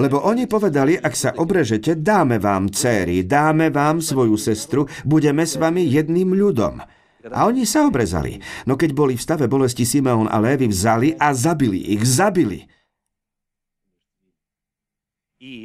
Lebo 0.00 0.24
oni 0.24 0.48
povedali, 0.48 0.96
ak 0.96 1.12
sa 1.12 1.30
obrežete, 1.36 2.00
dáme 2.00 2.40
vám 2.40 2.72
céry, 2.72 3.28
dáme 3.28 3.68
vám 3.68 4.00
svoju 4.00 4.40
sestru, 4.40 4.88
budeme 5.04 5.44
s 5.44 5.60
vami 5.60 5.84
jedným 5.84 6.32
ľudom. 6.32 6.80
A 7.30 7.38
oni 7.46 7.68
sa 7.68 7.86
obrezali. 7.86 8.40
No 8.66 8.74
keď 8.74 8.90
boli 8.96 9.14
v 9.14 9.22
stave 9.22 9.46
bolesti, 9.46 9.86
Simeon 9.86 10.26
a 10.26 10.40
Lévy 10.40 10.72
vzali 10.72 11.14
a 11.14 11.30
zabili 11.36 11.94
ich, 11.94 12.02
zabili. 12.02 12.66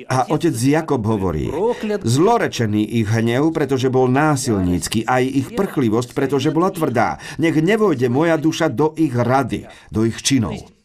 A 0.09 0.33
otec 0.33 0.57
Jakob 0.57 1.05
hovorí, 1.05 1.53
zlorečený 2.01 2.81
ich 2.97 3.05
hnev, 3.05 3.53
pretože 3.53 3.93
bol 3.93 4.09
násilnícky, 4.09 5.05
aj 5.05 5.23
ich 5.23 5.47
prchlivosť, 5.53 6.17
pretože 6.17 6.49
bola 6.49 6.73
tvrdá. 6.73 7.21
Nech 7.37 7.53
nevojde 7.61 8.09
moja 8.09 8.41
duša 8.41 8.73
do 8.73 8.97
ich 8.97 9.13
rady, 9.13 9.69
do 9.93 10.01
ich 10.01 10.17
činov. 10.25 10.76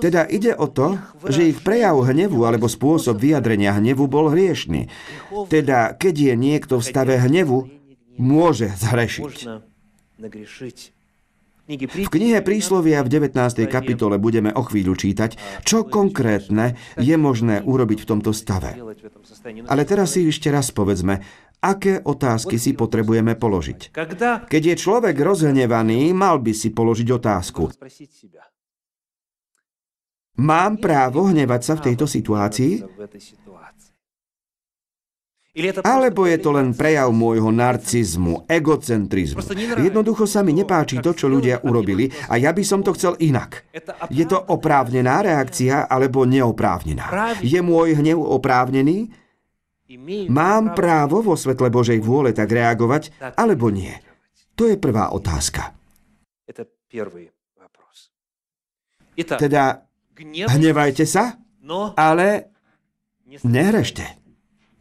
Teda 0.00 0.24
ide 0.24 0.56
o 0.56 0.66
to, 0.68 0.96
že 1.28 1.52
ich 1.52 1.60
prejav 1.60 2.00
hnevu 2.00 2.48
alebo 2.48 2.68
spôsob 2.68 3.20
vyjadrenia 3.20 3.76
hnevu 3.76 4.08
bol 4.08 4.32
hriešný. 4.32 4.88
Teda, 5.52 5.92
keď 5.92 6.14
je 6.32 6.34
niekto 6.34 6.74
v 6.80 6.84
stave 6.84 7.14
hnevu, 7.20 7.68
môže 8.16 8.72
zhrešiť. 8.72 9.36
V 11.64 12.08
knihe 12.12 12.44
Príslovia 12.44 13.00
v 13.00 13.08
19. 13.08 13.64
kapitole 13.72 14.20
budeme 14.20 14.52
o 14.52 14.60
chvíľu 14.68 15.00
čítať, 15.00 15.64
čo 15.64 15.88
konkrétne 15.88 16.76
je 17.00 17.16
možné 17.16 17.64
urobiť 17.64 18.04
v 18.04 18.08
tomto 18.08 18.36
stave. 18.36 18.76
Ale 19.64 19.82
teraz 19.88 20.12
si 20.12 20.28
ešte 20.28 20.52
raz 20.52 20.68
povedzme, 20.76 21.24
aké 21.64 22.04
otázky 22.04 22.60
si 22.60 22.76
potrebujeme 22.76 23.32
položiť. 23.32 23.96
Keď 24.44 24.62
je 24.62 24.76
človek 24.76 25.16
rozhnevaný, 25.16 26.12
mal 26.12 26.36
by 26.44 26.52
si 26.52 26.68
položiť 26.68 27.08
otázku. 27.08 27.72
Mám 30.34 30.82
právo 30.82 31.30
hnevať 31.30 31.60
sa 31.62 31.72
v 31.78 31.84
tejto 31.90 32.10
situácii? 32.10 32.82
Alebo 35.86 36.26
je 36.26 36.38
to 36.42 36.50
len 36.50 36.74
prejav 36.74 37.14
môjho 37.14 37.54
narcizmu, 37.54 38.50
egocentrizmu. 38.50 39.38
Jednoducho 39.78 40.26
sa 40.26 40.42
mi 40.42 40.50
nepáči 40.50 40.98
to, 40.98 41.14
čo 41.14 41.30
ľudia 41.30 41.62
urobili 41.62 42.10
a 42.26 42.34
ja 42.42 42.50
by 42.50 42.66
som 42.66 42.82
to 42.82 42.90
chcel 42.98 43.14
inak. 43.22 43.62
Je 44.10 44.26
to 44.26 44.34
oprávnená 44.34 45.22
reakcia 45.22 45.86
alebo 45.86 46.26
neoprávnená? 46.26 47.38
Je 47.38 47.62
môj 47.62 47.94
hnev 48.02 48.18
oprávnený? 48.18 49.14
Mám 50.26 50.74
právo 50.74 51.22
vo 51.22 51.38
svetle 51.38 51.70
Božej 51.70 52.02
vôle 52.02 52.34
tak 52.34 52.50
reagovať, 52.50 53.14
alebo 53.38 53.70
nie? 53.70 53.94
To 54.58 54.66
je 54.66 54.74
prvá 54.74 55.14
otázka. 55.14 55.70
Teda 59.38 59.86
Hnevajte 60.22 61.04
sa, 61.04 61.38
no. 61.62 61.90
ale 61.98 62.54
nehrešte. 63.42 64.06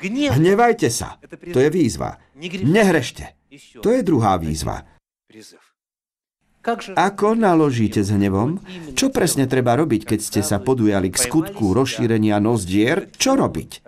Hnevajte 0.04 0.90
sa. 0.94 1.18
To 1.54 1.60
je 1.60 1.70
výzva. 1.74 2.20
Nehrešte. 2.62 3.34
To 3.82 3.90
je 3.90 4.02
druhá 4.06 4.38
výzva. 4.38 4.86
Ako 6.96 7.36
naložíte 7.36 8.00
s 8.00 8.10
hnevom? 8.14 8.56
Čo 8.96 9.12
presne 9.12 9.52
treba 9.52 9.76
robiť, 9.76 10.16
keď 10.16 10.20
ste 10.24 10.42
sa 10.46 10.64
podujali 10.64 11.12
k 11.12 11.18
skutku 11.20 11.76
rozšírenia 11.76 12.40
nozdier? 12.40 13.12
Čo 13.20 13.36
robiť? 13.36 13.84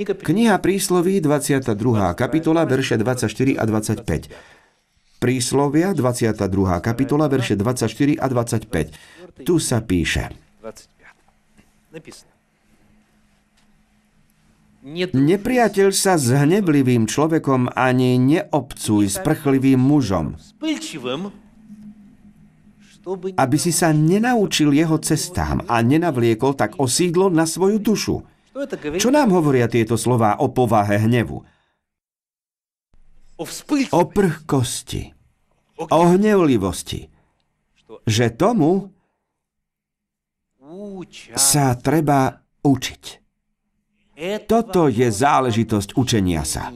Kniha 0.00 0.56
prísloví 0.56 1.20
22. 1.20 1.76
kapitola, 2.16 2.64
verše 2.64 2.96
24 2.96 3.60
a 3.60 3.64
25. 3.68 4.61
Príslovia, 5.22 5.94
22. 5.94 6.82
kapitola, 6.82 7.30
verše 7.30 7.54
24 7.54 8.18
a 8.18 8.26
25. 8.26 9.46
Tu 9.46 9.54
sa 9.62 9.78
píše. 9.78 10.34
Nepriateľ 15.14 15.94
sa 15.94 16.18
s 16.18 16.26
hneblivým 16.26 17.06
človekom 17.06 17.70
ani 17.70 18.18
neobcuj 18.18 19.14
s 19.14 19.22
prchlivým 19.22 19.78
mužom, 19.78 20.34
aby 23.38 23.56
si 23.62 23.70
sa 23.70 23.94
nenaučil 23.94 24.74
jeho 24.74 24.98
cestám 24.98 25.62
a 25.70 25.78
nenavliekol 25.86 26.58
tak 26.58 26.82
osídlo 26.82 27.30
na 27.30 27.46
svoju 27.46 27.78
dušu. 27.78 28.26
Čo 28.98 29.14
nám 29.14 29.30
hovoria 29.30 29.70
tieto 29.70 29.94
slová 29.94 30.34
o 30.42 30.50
povahe 30.50 30.98
hnevu? 30.98 31.46
o 33.90 34.04
prhkosti, 34.04 35.11
o 35.88 36.00
hnevlivosti, 36.14 37.08
že 38.06 38.26
tomu 38.34 38.92
sa 41.34 41.74
treba 41.78 42.42
učiť. 42.62 43.04
Toto 44.46 44.86
je 44.86 45.08
záležitosť 45.10 45.98
učenia 45.98 46.46
sa. 46.46 46.70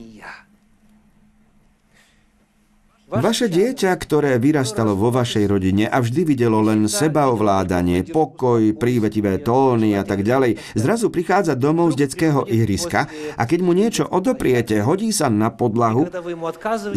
Vaše 3.07 3.47
dieťa, 3.47 3.95
ktoré 4.03 4.35
vyrastalo 4.42 4.99
vo 4.99 5.14
vašej 5.14 5.47
rodine 5.47 5.87
a 5.87 6.03
vždy 6.03 6.27
videlo 6.27 6.59
len 6.59 6.90
sebaovládanie, 6.90 8.03
pokoj, 8.11 8.75
prívetivé 8.75 9.38
tóny 9.38 9.95
a 9.95 10.03
tak 10.03 10.27
ďalej, 10.27 10.59
zrazu 10.75 11.14
prichádza 11.14 11.55
domov 11.55 11.95
z 11.95 12.03
detského 12.03 12.42
ihriska 12.51 13.07
a 13.38 13.42
keď 13.47 13.61
mu 13.62 13.79
niečo 13.79 14.11
odopriete, 14.11 14.83
hodí 14.83 15.14
sa 15.14 15.31
na 15.31 15.55
podlahu, 15.55 16.11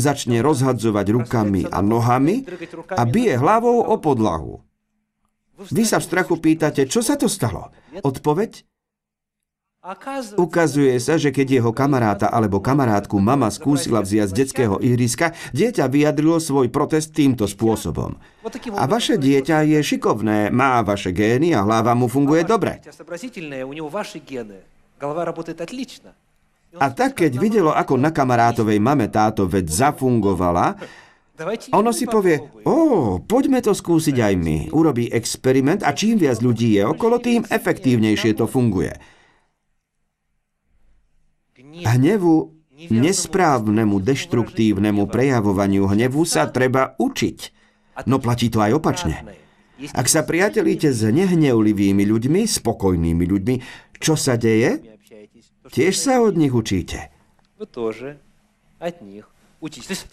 začne 0.02 0.42
rozhadzovať 0.42 1.06
rukami 1.14 1.70
a 1.70 1.78
nohami 1.86 2.42
a 2.90 3.06
bije 3.06 3.38
hlavou 3.38 3.86
o 3.86 3.96
podlahu. 4.02 4.66
Vy 5.70 5.86
sa 5.86 6.02
v 6.02 6.08
strachu 6.10 6.42
pýtate, 6.42 6.90
čo 6.90 7.06
sa 7.06 7.22
to 7.22 7.30
stalo? 7.30 7.70
Odpoveď? 8.02 8.66
Ukazuje 10.36 11.00
sa, 11.00 11.16
že 11.16 11.32
keď 11.32 11.64
jeho 11.64 11.72
kamaráta 11.72 12.28
alebo 12.28 12.60
kamarátku 12.60 13.16
mama 13.16 13.48
skúsila 13.48 14.04
vziať 14.04 14.28
z 14.28 14.36
detského 14.36 14.76
ihriska, 14.84 15.32
dieťa 15.56 15.88
vyjadrilo 15.88 16.36
svoj 16.44 16.68
protest 16.68 17.16
týmto 17.16 17.48
spôsobom. 17.48 18.20
A 18.76 18.84
vaše 18.92 19.16
dieťa 19.16 19.64
je 19.64 19.80
šikovné, 19.80 20.52
má 20.52 20.84
vaše 20.84 21.16
gény 21.16 21.56
a 21.56 21.64
hlava 21.64 21.96
mu 21.96 22.12
funguje 22.12 22.44
dobre. 22.44 22.84
A 26.76 26.86
tak, 26.92 27.12
keď 27.16 27.32
videlo, 27.40 27.72
ako 27.72 27.96
na 27.96 28.12
kamarátovej 28.12 28.84
mame 28.84 29.08
táto 29.08 29.48
vec 29.48 29.72
zafungovala, 29.72 30.76
ono 31.72 31.96
si 31.96 32.04
povie, 32.04 32.36
o, 32.68 33.16
poďme 33.24 33.64
to 33.64 33.72
skúsiť 33.72 34.20
aj 34.20 34.34
my. 34.36 34.58
Urobí 34.76 35.08
experiment 35.08 35.88
a 35.88 35.96
čím 35.96 36.20
viac 36.20 36.44
ľudí 36.44 36.76
je 36.76 36.84
okolo, 36.84 37.16
tým 37.24 37.48
efektívnejšie 37.48 38.36
to 38.36 38.44
funguje. 38.44 39.19
Hnevu, 41.84 42.60
nesprávnemu, 42.88 43.96
deštruktívnemu 44.00 45.04
prejavovaniu 45.12 45.92
hnevu 45.92 46.24
sa 46.24 46.48
treba 46.48 46.96
učiť. 46.96 47.38
No 48.08 48.24
platí 48.24 48.48
to 48.48 48.64
aj 48.64 48.80
opačne. 48.80 49.20
Ak 49.96 50.12
sa 50.12 50.24
priatelíte 50.24 50.92
s 50.92 51.04
nehnevlivými 51.04 52.04
ľuďmi, 52.04 52.42
spokojnými 52.48 53.24
ľuďmi, 53.24 53.56
čo 54.00 54.16
sa 54.16 54.36
deje? 54.40 54.80
Tiež 55.72 55.96
sa 55.96 56.20
od 56.24 56.36
nich 56.36 56.52
učíte. 56.52 57.12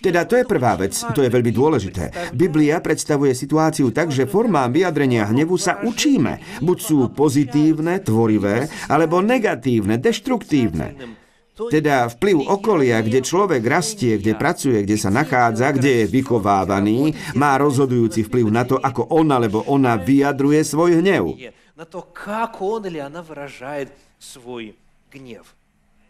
Teda 0.03 0.27
to 0.27 0.35
je 0.35 0.43
prvá 0.43 0.75
vec, 0.75 0.91
to 1.15 1.23
je 1.23 1.31
veľmi 1.31 1.55
dôležité. 1.55 2.35
Biblia 2.35 2.83
predstavuje 2.83 3.31
situáciu 3.31 3.95
tak, 3.95 4.11
že 4.11 4.27
formám 4.27 4.75
vyjadrenia 4.75 5.31
hnevu 5.31 5.55
sa 5.55 5.79
učíme. 5.87 6.59
Buď 6.59 6.79
sú 6.83 6.99
pozitívne, 7.15 8.03
tvorivé, 8.03 8.67
alebo 8.91 9.23
negatívne, 9.23 10.03
deštruktívne. 10.03 10.99
Teda 11.57 12.13
vplyv 12.13 12.53
okolia, 12.53 13.01
kde 13.01 13.25
človek 13.25 13.65
rastie, 13.65 14.21
kde 14.21 14.37
pracuje, 14.37 14.85
kde 14.85 15.01
sa 15.01 15.09
nachádza, 15.09 15.73
kde 15.73 16.05
je 16.05 16.13
vychovávaný, 16.13 17.17
má 17.33 17.57
rozhodujúci 17.57 18.29
vplyv 18.29 18.47
na 18.53 18.69
to, 18.69 18.77
ako 18.77 19.09
on 19.09 19.33
alebo 19.33 19.65
ona 19.65 19.97
vyjadruje 19.97 20.61
svoj 20.61 21.01
hnev. 21.01 21.33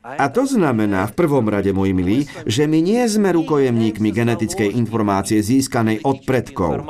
A 0.07 0.27
to 0.31 0.47
znamená 0.47 1.07
v 1.11 1.15
prvom 1.19 1.47
rade, 1.51 1.71
môj 1.75 1.91
milý, 1.91 2.31
že 2.47 2.71
my 2.71 2.79
nie 2.79 3.03
sme 3.11 3.35
rukojemníkmi 3.35 4.15
genetickej 4.15 4.75
informácie 4.79 5.43
získanej 5.43 6.07
od 6.07 6.23
predkov. 6.23 6.83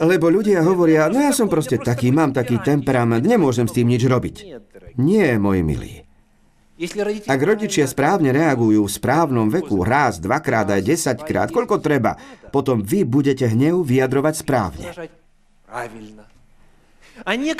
Lebo 0.00 0.26
ľudia 0.32 0.64
hovoria, 0.64 1.12
no 1.12 1.20
ja 1.20 1.32
som 1.36 1.52
proste 1.52 1.76
taký, 1.76 2.08
mám 2.08 2.32
taký 2.32 2.56
temperament, 2.64 3.20
nemôžem 3.20 3.68
s 3.68 3.76
tým 3.76 3.92
nič 3.92 4.08
robiť. 4.08 4.36
Nie, 4.96 5.36
môj 5.36 5.60
milý. 5.60 6.09
Ak 7.28 7.40
rodičia 7.44 7.84
správne 7.84 8.32
reagujú 8.32 8.88
v 8.88 8.92
správnom 8.92 9.52
veku, 9.52 9.84
raz, 9.84 10.16
dvakrát 10.16 10.64
aj 10.72 10.80
desaťkrát, 10.80 11.48
koľko 11.52 11.76
treba, 11.76 12.16
potom 12.48 12.80
vy 12.80 13.04
budete 13.04 13.44
hnev 13.44 13.84
vyjadrovať 13.84 14.34
správne. 14.40 14.88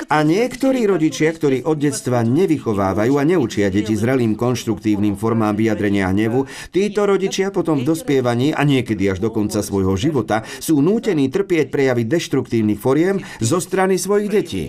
A 0.09 0.17
niektorí 0.25 0.89
rodičia, 0.89 1.29
ktorí 1.29 1.61
od 1.61 1.77
detstva 1.77 2.25
nevychovávajú 2.25 3.13
a 3.17 3.23
neučia 3.23 3.69
deti 3.69 3.93
zrelým 3.93 4.33
konštruktívnym 4.33 5.13
formám 5.13 5.53
vyjadrenia 5.53 6.09
hnevu, 6.09 6.49
títo 6.73 7.05
rodičia 7.05 7.53
potom 7.53 7.81
v 7.81 7.87
dospievaní 7.93 8.57
a 8.57 8.65
niekedy 8.65 9.05
až 9.11 9.21
do 9.21 9.29
konca 9.29 9.61
svojho 9.61 9.93
života 9.93 10.41
sú 10.57 10.81
nútení 10.81 11.29
trpieť 11.29 11.69
prejavy 11.69 12.09
deštruktívnych 12.09 12.79
foriem 12.81 13.21
zo 13.37 13.61
strany 13.61 14.01
svojich 14.01 14.29
detí. 14.33 14.63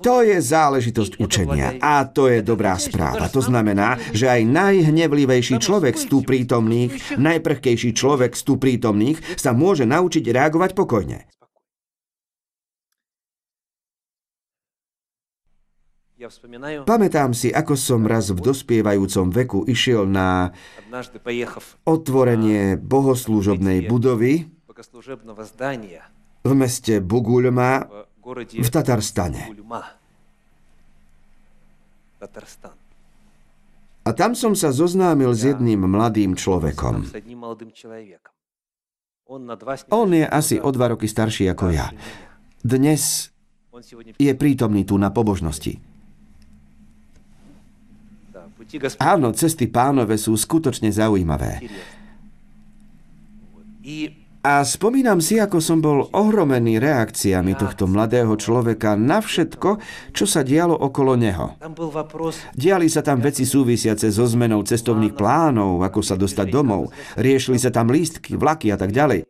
To 0.00 0.16
je 0.20 0.36
záležitosť 0.40 1.12
učenia 1.16 1.68
a 1.80 2.04
to 2.04 2.28
je 2.28 2.38
dobrá 2.44 2.76
správa. 2.76 3.26
To 3.32 3.40
znamená, 3.40 3.96
že 4.12 4.28
aj 4.28 4.42
najhnevlivejší 4.44 5.56
človek 5.62 5.96
z 5.96 6.04
tu 6.10 6.20
prítomných, 6.20 7.16
najprchkejší 7.16 7.96
človek 7.96 8.36
z 8.36 8.42
tu 8.44 8.60
prítomných 8.60 9.18
sa 9.40 9.56
môže 9.56 9.88
naučiť 9.88 10.09
naučiť 10.10 10.26
reagovať 10.26 10.70
pokojne. 10.74 11.18
Pamätám 16.84 17.32
si, 17.32 17.48
ako 17.48 17.78
som 17.78 18.04
raz 18.04 18.28
v 18.28 18.44
dospievajúcom 18.44 19.32
veku 19.32 19.64
išiel 19.64 20.04
na 20.04 20.52
otvorenie 21.86 22.76
bohoslúžobnej 22.76 23.88
budovy 23.88 24.50
v 26.44 26.52
meste 26.52 27.00
Buguľma 27.00 27.70
v 28.52 28.68
Tatarstane. 28.68 29.48
A 34.04 34.10
tam 34.12 34.32
som 34.36 34.52
sa 34.52 34.76
zoznámil 34.76 35.32
s 35.32 35.48
jedným 35.48 35.88
mladým 35.88 36.36
človekom. 36.36 37.08
On 39.94 40.10
je 40.10 40.26
asi 40.26 40.58
o 40.58 40.70
dva 40.74 40.90
roky 40.90 41.06
starší 41.06 41.54
ako 41.54 41.70
ja. 41.70 41.86
Dnes 42.66 43.30
je 44.18 44.32
prítomný 44.34 44.82
tu 44.82 44.98
na 44.98 45.14
pobožnosti. 45.14 45.78
Áno, 48.98 49.30
cesty 49.30 49.70
pánové 49.70 50.18
sú 50.18 50.34
skutočne 50.34 50.90
zaujímavé. 50.90 51.62
A 54.40 54.64
spomínam 54.64 55.20
si, 55.20 55.36
ako 55.36 55.60
som 55.60 55.84
bol 55.84 56.08
ohromený 56.16 56.80
reakciami 56.80 57.60
tohto 57.60 57.84
mladého 57.84 58.32
človeka 58.40 58.96
na 58.96 59.20
všetko, 59.20 59.76
čo 60.16 60.24
sa 60.24 60.40
dialo 60.40 60.72
okolo 60.72 61.12
neho. 61.12 61.60
Diali 62.56 62.88
sa 62.88 63.04
tam 63.04 63.20
veci 63.20 63.44
súvisiace 63.44 64.08
so 64.08 64.24
zmenou 64.24 64.64
cestovných 64.64 65.12
plánov, 65.12 65.84
ako 65.84 66.00
sa 66.00 66.16
dostať 66.16 66.46
domov. 66.48 66.88
Riešili 67.20 67.60
sa 67.60 67.68
tam 67.68 67.92
lístky, 67.92 68.40
vlaky 68.40 68.72
a 68.72 68.80
tak 68.80 68.96
ďalej. 68.96 69.28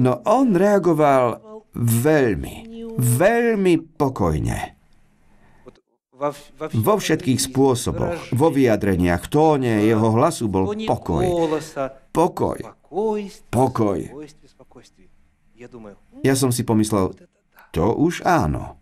No 0.00 0.24
on 0.24 0.56
reagoval 0.56 1.44
veľmi, 1.76 2.88
veľmi 2.96 3.74
pokojne. 4.00 4.73
Vo 6.72 6.94
všetkých 6.96 7.40
spôsoboch, 7.40 8.32
vo 8.32 8.48
vyjadreniach, 8.48 9.28
tóne 9.28 9.84
jeho 9.84 10.08
hlasu 10.14 10.48
bol 10.48 10.72
pokoj. 10.72 11.24
Pokoj. 12.14 12.58
Pokoj. 13.50 13.98
Ja 16.24 16.34
som 16.38 16.54
si 16.54 16.62
pomyslel, 16.64 17.12
to 17.74 17.92
už 17.92 18.22
áno. 18.24 18.78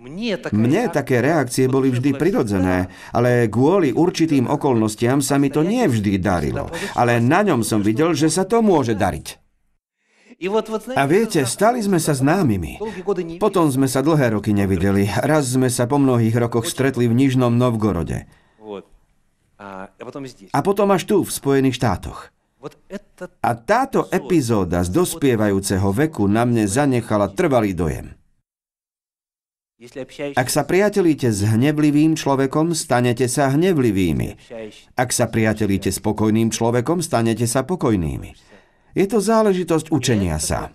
Mne 0.00 0.88
také 0.88 1.20
reakcie 1.20 1.68
boli 1.68 1.92
vždy 1.92 2.16
prirodzené, 2.16 2.88
ale 3.12 3.52
kvôli 3.52 3.92
určitým 3.92 4.48
okolnostiam 4.48 5.20
sa 5.20 5.36
mi 5.36 5.52
to 5.52 5.60
nie 5.60 5.84
vždy 5.84 6.16
darilo. 6.16 6.72
Ale 6.96 7.20
na 7.20 7.44
ňom 7.44 7.60
som 7.60 7.84
videl, 7.84 8.16
že 8.16 8.32
sa 8.32 8.48
to 8.48 8.64
môže 8.64 8.96
dariť. 8.96 9.39
A 10.96 11.04
viete, 11.04 11.44
stali 11.44 11.84
sme 11.84 12.00
sa 12.00 12.16
známymi. 12.16 12.80
Potom 13.36 13.68
sme 13.68 13.84
sa 13.84 14.00
dlhé 14.00 14.40
roky 14.40 14.56
nevideli. 14.56 15.04
Raz 15.04 15.52
sme 15.52 15.68
sa 15.68 15.84
po 15.84 16.00
mnohých 16.00 16.32
rokoch 16.32 16.64
stretli 16.64 17.04
v 17.04 17.12
Nižnom 17.12 17.52
Novgorode. 17.52 18.24
A 19.60 20.58
potom 20.64 20.88
až 20.96 21.04
tu, 21.04 21.20
v 21.20 21.28
Spojených 21.28 21.76
štátoch. 21.76 22.32
A 23.44 23.50
táto 23.52 24.08
epizóda 24.08 24.80
z 24.80 24.88
dospievajúceho 24.96 25.92
veku 25.92 26.24
na 26.24 26.48
mne 26.48 26.64
zanechala 26.64 27.28
trvalý 27.28 27.76
dojem. 27.76 28.16
Ak 30.36 30.48
sa 30.52 30.68
priatelíte 30.68 31.32
s 31.32 31.40
hnevlivým 31.40 32.16
človekom, 32.16 32.76
stanete 32.76 33.28
sa 33.28 33.48
hnevlivými. 33.52 34.36
Ak 34.96 35.12
sa 35.12 35.28
priatelíte 35.28 35.88
s 35.88 36.00
pokojným 36.00 36.52
človekom, 36.52 37.00
stanete 37.00 37.48
sa 37.48 37.64
pokojnými. 37.64 38.49
Je 38.94 39.06
to 39.06 39.18
záležitosť 39.22 39.94
učenia 39.94 40.38
sa. 40.42 40.74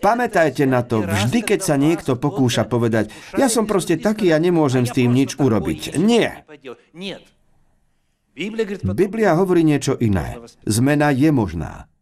Pamätajte 0.00 0.64
na 0.64 0.80
to, 0.80 1.04
vždy 1.04 1.44
keď 1.44 1.60
sa 1.60 1.76
niekto 1.76 2.16
pokúša 2.16 2.64
povedať, 2.64 3.12
ja 3.36 3.52
som 3.52 3.68
proste 3.68 4.00
taký 4.00 4.32
a 4.32 4.40
nemôžem 4.40 4.88
s 4.88 4.96
tým 4.96 5.12
nič 5.12 5.36
urobiť. 5.36 6.00
Nie. 6.00 6.48
Biblia 8.96 9.36
hovorí 9.36 9.60
niečo 9.60 10.00
iné. 10.00 10.40
Zmena 10.64 11.12
je 11.12 11.28
možná. 11.28 11.92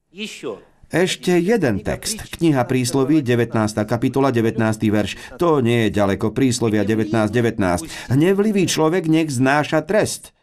Ešte 0.91 1.39
jeden 1.39 1.83
text. 1.87 2.39
Kniha 2.39 2.67
prísloví, 2.67 3.23
19. 3.23 3.55
kapitola, 3.87 4.35
19. 4.35 4.59
verš. 4.91 5.39
To 5.39 5.63
nie 5.63 5.87
je 5.87 5.95
ďaleko. 5.95 6.35
Príslovia 6.35 6.83
19.19. 6.83 7.31
19. 7.31 8.15
Hnevlivý 8.15 8.67
človek 8.67 9.07
nech 9.07 9.31
znáša 9.31 9.87
trest. 9.87 10.35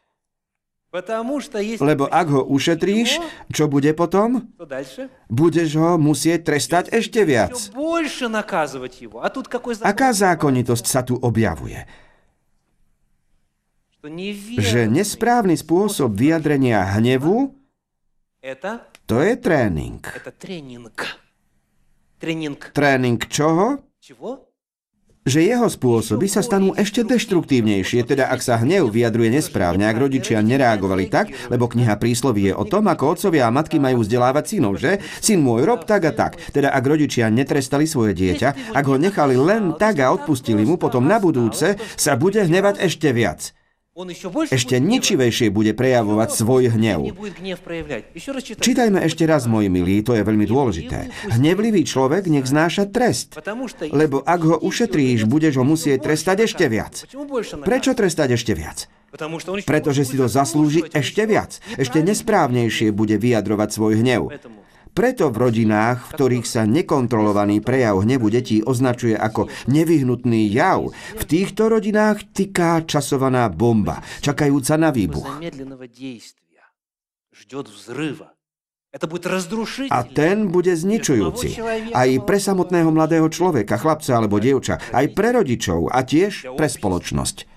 Lebo 1.83 2.07
ak 2.07 2.27
ho 2.31 2.41
ušetríš, 2.47 3.19
čo 3.51 3.67
bude 3.67 3.91
potom? 3.91 4.47
Budeš 5.27 5.69
ho 5.75 5.99
musieť 5.99 6.39
trestať 6.47 6.95
ešte 6.95 7.27
viac. 7.27 7.53
Aká 9.83 10.09
zákonitosť 10.15 10.85
sa 10.87 11.03
tu 11.03 11.19
objavuje? 11.19 11.83
Že 14.55 14.87
nesprávny 14.87 15.59
spôsob 15.59 16.15
vyjadrenia 16.15 16.79
hnevu 16.95 17.51
to 19.07 19.17
je 19.19 19.35
tréning. 19.35 19.99
Tréning. 22.17 22.59
Tréning 22.71 23.19
čoho? 23.27 23.83
že 25.27 25.43
jeho 25.43 25.67
spôsoby 25.67 26.31
sa 26.31 26.39
stanú 26.39 26.71
ešte 26.79 27.03
deštruktívnejšie, 27.03 28.07
teda 28.07 28.31
ak 28.31 28.39
sa 28.39 28.55
hnev 28.63 28.87
vyjadruje 28.87 29.35
nesprávne, 29.35 29.83
ak 29.83 29.99
rodičia 29.99 30.39
nereagovali 30.39 31.11
tak, 31.11 31.35
lebo 31.51 31.67
kniha 31.67 31.99
príslovie 31.99 32.49
je 32.49 32.55
o 32.55 32.63
tom, 32.63 32.87
ako 32.87 33.19
otcovia 33.19 33.51
a 33.51 33.53
matky 33.53 33.75
majú 33.75 34.07
vzdelávať 34.07 34.55
synov, 34.55 34.79
že? 34.79 35.03
Syn 35.19 35.43
môj, 35.43 35.67
rob 35.67 35.83
tak 35.83 36.07
a 36.07 36.15
tak. 36.15 36.39
Teda 36.55 36.71
ak 36.71 36.83
rodičia 36.87 37.27
netrestali 37.27 37.83
svoje 37.83 38.15
dieťa, 38.15 38.71
ak 38.71 38.85
ho 38.87 38.95
nechali 38.95 39.35
len 39.35 39.75
tak 39.75 39.99
a 39.99 40.15
odpustili 40.15 40.63
mu, 40.63 40.79
potom 40.79 41.03
na 41.03 41.19
budúce 41.19 41.75
sa 41.99 42.15
bude 42.15 42.39
hnevať 42.39 42.79
ešte 42.87 43.11
viac 43.11 43.51
ešte 44.53 44.77
ničivejšie 44.77 45.49
bude 45.49 45.73
prejavovať 45.73 46.29
svoj 46.29 46.63
hnev. 46.77 47.17
Čítajme 48.61 48.99
ešte 49.01 49.23
raz, 49.25 49.49
moji 49.49 49.73
milí, 49.73 50.05
to 50.05 50.13
je 50.13 50.21
veľmi 50.21 50.45
dôležité. 50.45 51.09
Hnevlivý 51.33 51.81
človek 51.81 52.29
nech 52.29 52.45
znáša 52.45 52.85
trest, 52.93 53.33
lebo 53.89 54.21
ak 54.21 54.41
ho 54.45 54.57
ušetríš, 54.61 55.25
budeš 55.25 55.57
ho 55.57 55.65
musieť 55.65 56.05
trestať 56.05 56.45
ešte 56.45 56.69
viac. 56.69 57.09
Prečo 57.65 57.97
trestať 57.97 58.37
ešte 58.37 58.53
viac? 58.53 58.85
Pretože 59.65 60.05
si 60.05 60.13
to 60.19 60.29
zaslúži 60.29 60.85
ešte 60.93 61.25
viac. 61.25 61.57
Ešte 61.73 62.05
nesprávnejšie 62.05 62.93
bude 62.93 63.17
vyjadrovať 63.17 63.69
svoj 63.73 64.05
hnev. 64.05 64.29
Preto 64.97 65.29
v 65.29 65.37
rodinách, 65.37 66.09
v 66.09 66.13
ktorých 66.17 66.45
sa 66.49 66.65
nekontrolovaný 66.65 67.61
prejav 67.61 68.01
hnevu 68.01 68.33
detí 68.33 68.65
označuje 68.65 69.13
ako 69.13 69.45
nevyhnutný 69.69 70.49
jav, 70.49 70.89
v 70.89 71.23
týchto 71.29 71.69
rodinách 71.69 72.25
tiká 72.33 72.81
časovaná 72.81 73.45
bomba, 73.53 74.01
čakajúca 74.25 74.73
na 74.81 74.89
výbuch. 74.89 75.29
A 79.93 79.99
ten 80.09 80.37
bude 80.49 80.73
zničujúci. 80.73 81.47
Aj 81.93 82.09
pre 82.25 82.37
samotného 82.41 82.89
mladého 82.89 83.29
človeka, 83.29 83.77
chlapca 83.77 84.17
alebo 84.17 84.41
dievča, 84.41 84.81
aj 84.97 85.13
pre 85.13 85.29
rodičov 85.29 85.93
a 85.93 86.01
tiež 86.01 86.57
pre 86.57 86.65
spoločnosť. 86.65 87.56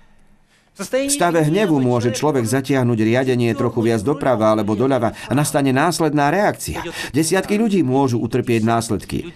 V 0.81 1.13
stave 1.13 1.45
hnevu 1.45 1.77
môže 1.77 2.09
človek 2.17 2.49
zatiahnuť 2.49 2.99
riadenie 3.05 3.53
trochu 3.53 3.85
viac 3.85 4.01
doprava 4.01 4.57
alebo 4.57 4.73
doľava 4.73 5.13
a 5.29 5.33
nastane 5.37 5.77
následná 5.77 6.33
reakcia. 6.33 6.81
Desiatky 7.13 7.61
ľudí 7.61 7.85
môžu 7.85 8.17
utrpieť 8.25 8.65
následky. 8.65 9.29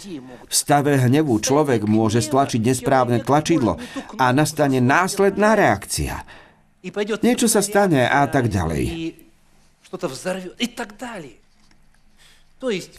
V 0.49 0.55
stave 0.55 0.97
hnevu 0.97 1.37
človek 1.45 1.85
môže 1.85 2.25
stlačiť 2.25 2.65
nesprávne 2.65 3.21
tlačidlo 3.21 3.77
a 4.17 4.33
nastane 4.33 4.81
následná 4.81 5.53
reakcia. 5.53 6.25
Niečo 7.21 7.49
sa 7.49 7.61
stane 7.61 8.09
a 8.09 8.25
tak 8.25 8.49
ďalej. 8.49 9.13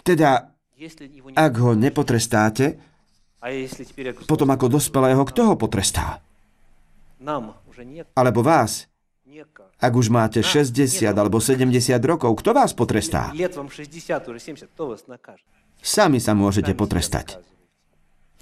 Teda, 0.06 0.32
ak 1.34 1.54
ho 1.58 1.72
nepotrestáte, 1.74 2.78
potom 4.30 4.50
ako 4.54 4.66
dospelého, 4.78 5.22
kto 5.26 5.42
ho 5.50 5.56
potrestá? 5.58 6.22
Alebo 8.16 8.40
vás, 8.46 8.88
ak 9.82 9.94
už 9.98 10.08
máte 10.14 10.40
60 10.40 11.12
alebo 11.12 11.42
70 11.42 11.74
rokov, 12.06 12.32
kto 12.40 12.54
vás 12.56 12.72
potrestá? 12.72 13.34
Sami 15.82 16.20
sa 16.24 16.32
môžete 16.38 16.72
potrestať. 16.72 17.42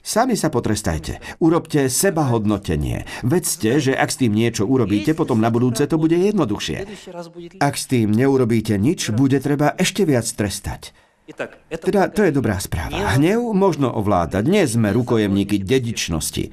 Sami 0.04 0.36
sa 0.36 0.52
potrestajte. 0.52 1.24
Urobte 1.40 1.88
seba 1.88 2.28
hodnotenie. 2.28 3.08
Vedzte, 3.24 3.80
že 3.80 3.96
ak 3.96 4.12
s 4.12 4.20
tým 4.20 4.36
niečo 4.36 4.68
urobíte, 4.68 5.16
potom 5.16 5.40
na 5.40 5.48
budúce 5.48 5.88
to 5.88 5.96
bude 5.96 6.20
jednoduchšie. 6.20 6.84
Ak 7.64 7.80
s 7.80 7.88
tým 7.88 8.12
neurobíte 8.12 8.76
nič, 8.76 9.16
bude 9.16 9.40
treba 9.40 9.72
ešte 9.80 10.04
viac 10.04 10.28
trestať. 10.28 10.92
Teda 11.72 12.12
to 12.12 12.28
je 12.28 12.36
dobrá 12.36 12.60
správa. 12.60 13.16
Hnev 13.16 13.48
možno 13.56 13.96
ovládať. 13.96 14.44
Nie 14.44 14.68
sme 14.68 14.92
rukojemníky 14.92 15.64
dedičnosti. 15.64 16.52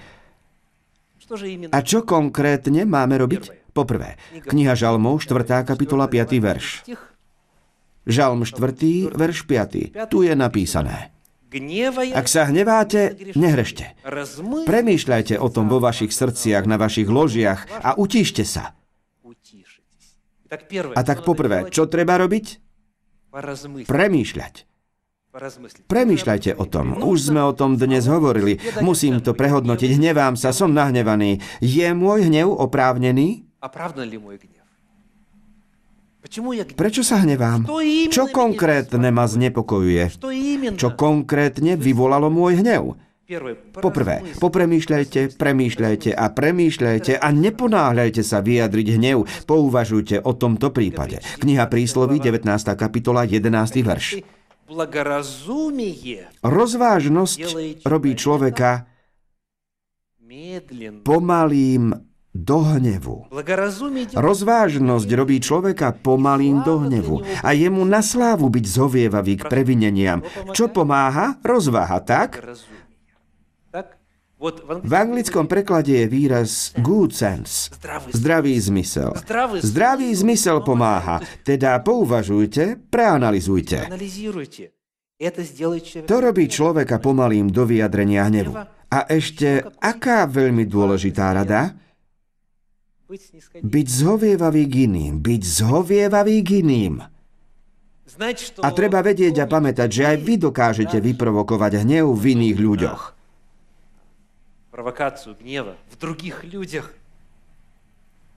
A 1.70 1.78
čo 1.86 2.02
konkrétne 2.02 2.82
máme 2.82 3.14
robiť? 3.22 3.70
Poprvé, 3.70 4.18
kniha 4.50 4.74
Žalmov, 4.74 5.22
4. 5.22 5.62
kapitola, 5.62 6.10
5. 6.10 6.42
verš. 6.42 6.66
Žalm 8.06 8.42
4. 8.42 9.14
verš 9.14 9.38
5. 9.46 10.10
Tu 10.10 10.18
je 10.26 10.34
napísané. 10.34 11.14
Ak 12.14 12.30
sa 12.30 12.46
hneváte, 12.46 13.34
nehrešte. 13.34 13.98
Premýšľajte 14.66 15.34
o 15.38 15.50
tom 15.50 15.66
vo 15.66 15.82
vašich 15.82 16.14
srdciach, 16.14 16.66
na 16.66 16.78
vašich 16.78 17.10
ložiach 17.10 17.66
a 17.82 17.98
utíšte 17.98 18.46
sa. 18.46 18.78
A 20.94 21.00
tak 21.02 21.26
poprvé, 21.26 21.70
čo 21.70 21.90
treba 21.90 22.18
robiť? 22.18 22.46
Premýšľať. 23.86 24.69
Premýšľajte 25.86 26.58
o 26.58 26.66
tom. 26.66 26.98
Už 27.06 27.30
sme 27.30 27.38
o 27.46 27.54
tom 27.54 27.78
dnes 27.78 28.10
hovorili. 28.10 28.58
Musím 28.82 29.22
to 29.22 29.30
prehodnotiť. 29.30 29.94
Hnevám 29.94 30.34
sa, 30.34 30.50
som 30.50 30.74
nahnevaný. 30.74 31.38
Je 31.62 31.86
môj 31.94 32.26
hnev 32.26 32.50
oprávnený? 32.50 33.46
Prečo 36.74 37.02
sa 37.06 37.22
hnevám? 37.22 37.70
Čo 38.10 38.26
konkrétne 38.34 39.08
ma 39.14 39.30
znepokojuje? 39.30 40.18
Čo 40.74 40.98
konkrétne 40.98 41.78
vyvolalo 41.78 42.26
môj 42.26 42.66
hnev? 42.66 42.98
Poprvé, 43.78 44.26
popremýšľajte, 44.42 45.38
premýšľajte 45.38 46.10
a 46.10 46.26
premýšľajte 46.34 47.22
a 47.22 47.28
neponáhľajte 47.30 48.26
sa 48.26 48.42
vyjadriť 48.42 48.98
hnev. 48.98 49.22
Pouvažujte 49.46 50.18
o 50.26 50.34
tomto 50.34 50.74
prípade. 50.74 51.22
Kniha 51.38 51.70
prísloví, 51.70 52.18
19. 52.18 52.42
kapitola, 52.74 53.22
11. 53.22 53.86
verš. 53.86 54.39
Rozvážnosť 56.46 57.38
robí 57.82 58.12
človeka 58.14 58.86
pomalým 61.02 61.90
do 62.30 62.58
hnevu. 62.62 63.26
Rozvážnosť 64.14 65.08
robí 65.18 65.36
človeka 65.42 65.90
pomalým 65.98 66.62
do 66.62 66.86
hnevu 66.86 67.26
a 67.42 67.50
jemu 67.50 67.82
na 67.82 67.98
slávu 67.98 68.46
byť 68.46 68.64
zovievavý 68.70 69.42
k 69.42 69.50
previneniam. 69.50 70.22
Čo 70.54 70.70
pomáha? 70.70 71.42
Rozváha 71.42 71.98
tak, 72.06 72.38
v 74.80 74.92
anglickom 74.96 75.44
preklade 75.44 75.92
je 75.92 76.06
výraz 76.08 76.72
good 76.80 77.12
sense, 77.12 77.68
zdravý 78.16 78.56
zmysel. 78.56 79.12
Zdravý 79.60 80.08
zmysel 80.16 80.64
pomáha, 80.64 81.20
teda 81.44 81.76
pouvažujte, 81.84 82.80
preanalizujte. 82.88 83.92
To 86.08 86.16
robí 86.24 86.48
človeka 86.48 86.96
pomalým 86.96 87.52
do 87.52 87.68
vyjadrenia 87.68 88.24
hnevu. 88.32 88.56
A 88.88 88.98
ešte, 89.12 89.60
aká 89.76 90.24
veľmi 90.24 90.64
dôležitá 90.64 91.36
rada? 91.36 91.76
Byť 93.60 93.86
zhovievavý 93.92 94.64
k 94.64 94.74
iným, 94.88 95.20
byť 95.20 95.42
zhovievavý 95.44 96.36
k 96.40 96.64
iným. 96.64 96.94
A 98.64 98.68
treba 98.72 99.04
vedieť 99.04 99.44
a 99.44 99.46
pamätať, 99.46 99.88
že 99.92 100.02
aj 100.08 100.16
vy 100.24 100.34
dokážete 100.40 100.96
vyprovokovať 100.96 101.84
hnev 101.84 102.08
v 102.16 102.24
iných 102.40 102.56
ľuďoch 102.56 103.19
провокацию 104.71 105.35
гнева 105.39 105.75
в 105.89 105.97
других 105.97 106.43
людях. 106.43 106.93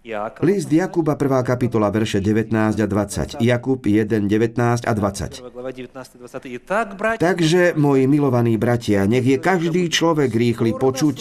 Иаков, 0.04 0.46
List 0.46 0.70
Jakuba 0.70 1.18
1. 1.18 1.42
kapitola 1.44 1.90
verše 1.90 2.20
19 2.22 2.80
a 2.80 2.86
20. 2.86 3.42
Jakub 3.42 3.82
1, 3.86 4.28
19 4.28 4.86
a 4.86 4.92
20. 4.94 5.42
1 5.42 5.50
глава 5.50 5.70
19-20. 5.74 6.56
Итак, 6.56 6.96
братья, 6.96 7.18
Takže, 7.18 7.74
moji 7.76 8.06
milovaní 8.06 8.56
bratia, 8.56 9.04
nech 9.10 9.26
je 9.26 9.36
každý 9.42 9.90
človek 9.90 10.30
rýchly 10.30 10.72
počuť, 10.78 11.16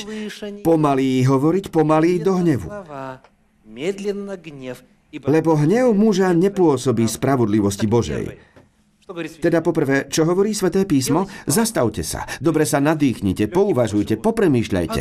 pomalý 0.61 1.25
hovoriť, 1.25 1.73
pomalý 1.73 2.21
do 2.21 2.37
hnevu. 2.37 2.69
слова, 2.69 3.19
медленно 3.65 4.37
гнев. 4.37 4.85
Ибо 5.11 5.25
Lebo 5.31 5.55
hnev 5.57 5.95
muža 5.97 6.29
nepôsobí 6.35 7.07
spravodlivosti 7.09 7.89
Božej. 7.89 8.37
Teda 9.40 9.60
poprvé, 9.60 10.08
čo 10.08 10.24
hovorí 10.24 10.56
sväté 10.56 10.88
písmo? 10.88 11.28
Zastavte 11.44 12.00
sa, 12.00 12.24
dobre 12.40 12.64
sa 12.64 12.80
nadýchnite, 12.80 13.48
pouvažujte, 13.52 14.16
popremýšľajte. 14.18 15.00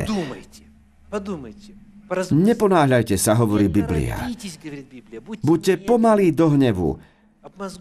Neponáhľajte 2.32 3.15
sa, 3.15 3.39
hovorí 3.39 3.71
Biblia. 3.71 4.19
Buďte 5.39 5.74
pomalí 5.88 6.36
do 6.36 6.52
hnevu. 6.52 7.00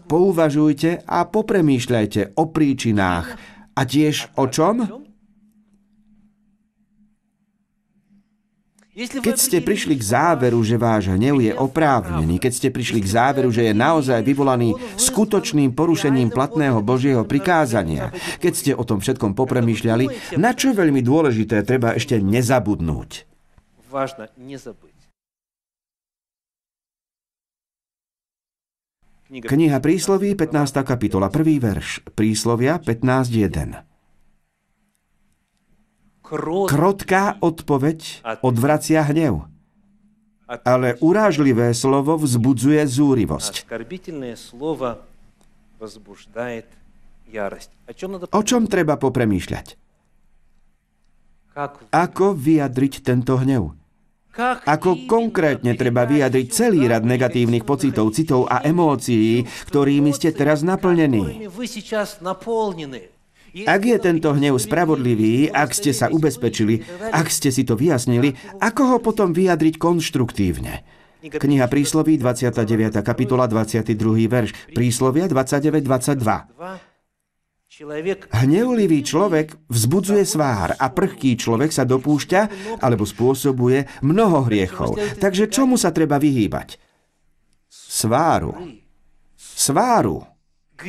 Pouvažujte 0.07 1.03
a 1.03 1.27
popremýšľajte 1.27 2.39
o 2.39 2.43
príčinách. 2.47 3.27
A 3.75 3.81
tiež 3.83 4.31
o 4.39 4.47
čom? 4.47 5.07
Keď 8.91 9.35
ste 9.39 9.63
prišli 9.63 9.95
k 9.95 10.03
záveru, 10.03 10.59
že 10.67 10.75
váš 10.75 11.15
hnev 11.15 11.39
je 11.39 11.55
oprávnený, 11.55 12.43
keď 12.43 12.51
ste 12.51 12.67
prišli 12.75 12.99
k 12.99 13.07
záveru, 13.07 13.47
že 13.47 13.71
je 13.71 13.73
naozaj 13.73 14.19
vyvolaný 14.19 14.75
skutočným 14.99 15.71
porušením 15.71 16.27
platného 16.27 16.83
Božieho 16.83 17.23
prikázania, 17.23 18.11
keď 18.43 18.51
ste 18.51 18.71
o 18.75 18.83
tom 18.83 18.99
všetkom 18.99 19.31
popremýšľali, 19.31 20.35
na 20.35 20.51
čo 20.51 20.75
veľmi 20.75 20.99
dôležité 20.99 21.63
treba 21.63 21.95
ešte 21.95 22.19
nezabudnúť? 22.19 23.31
Kniha 29.31 29.79
prísloví, 29.79 30.35
15. 30.35 30.51
kapitola, 30.83 31.31
1. 31.31 31.63
verš, 31.63 32.03
príslovia 32.11 32.75
15.1. 32.75 33.90
Krotká 36.31 37.35
odpoveď 37.43 38.23
odvracia 38.39 39.03
hnev, 39.03 39.51
ale 40.63 40.95
urážlivé 41.03 41.75
slovo 41.75 42.15
vzbudzuje 42.15 42.79
zúrivosť. 42.87 43.67
O 48.31 48.41
čom 48.43 48.61
treba 48.71 48.95
popremýšľať? 48.95 49.67
Ako 51.91 52.31
vyjadriť 52.31 52.93
tento 53.03 53.35
hnev? 53.35 53.75
Ako 54.63 55.11
konkrétne 55.11 55.75
treba 55.75 56.07
vyjadriť 56.07 56.47
celý 56.47 56.87
rad 56.87 57.03
negatívnych 57.03 57.67
pocitov, 57.67 58.15
citov 58.15 58.47
a 58.47 58.63
emócií, 58.63 59.43
ktorými 59.67 60.15
ste 60.15 60.31
teraz 60.31 60.63
naplnení? 60.63 61.51
Ak 63.67 63.83
je 63.83 63.97
tento 63.99 64.31
hnev 64.31 64.55
spravodlivý, 64.55 65.51
ak 65.51 65.75
ste 65.75 65.91
sa 65.91 66.07
ubezpečili, 66.07 66.87
ak 67.11 67.27
ste 67.27 67.51
si 67.51 67.67
to 67.67 67.75
vyjasnili, 67.75 68.35
ako 68.63 68.95
ho 68.95 68.97
potom 69.03 69.35
vyjadriť 69.35 69.75
konštruktívne? 69.75 70.87
Kniha 71.21 71.69
Prísloví, 71.69 72.17
29. 72.17 73.05
kapitola, 73.05 73.45
22. 73.45 73.93
verš. 74.25 74.73
Príslovia 74.73 75.29
29.22. 75.29 76.91
Hnevlivý 78.33 78.99
človek 79.05 79.57
vzbudzuje 79.69 80.23
svár 80.25 80.75
a 80.75 80.85
prchký 80.91 81.37
človek 81.37 81.69
sa 81.71 81.85
dopúšťa 81.85 82.41
alebo 82.81 83.05
spôsobuje 83.05 83.85
mnoho 84.05 84.49
hriechov. 84.49 84.97
Takže 85.21 85.47
čomu 85.49 85.77
sa 85.77 85.93
treba 85.93 86.17
vyhýbať? 86.17 86.77
Sváru. 87.69 88.53
Sváru. 89.37 90.30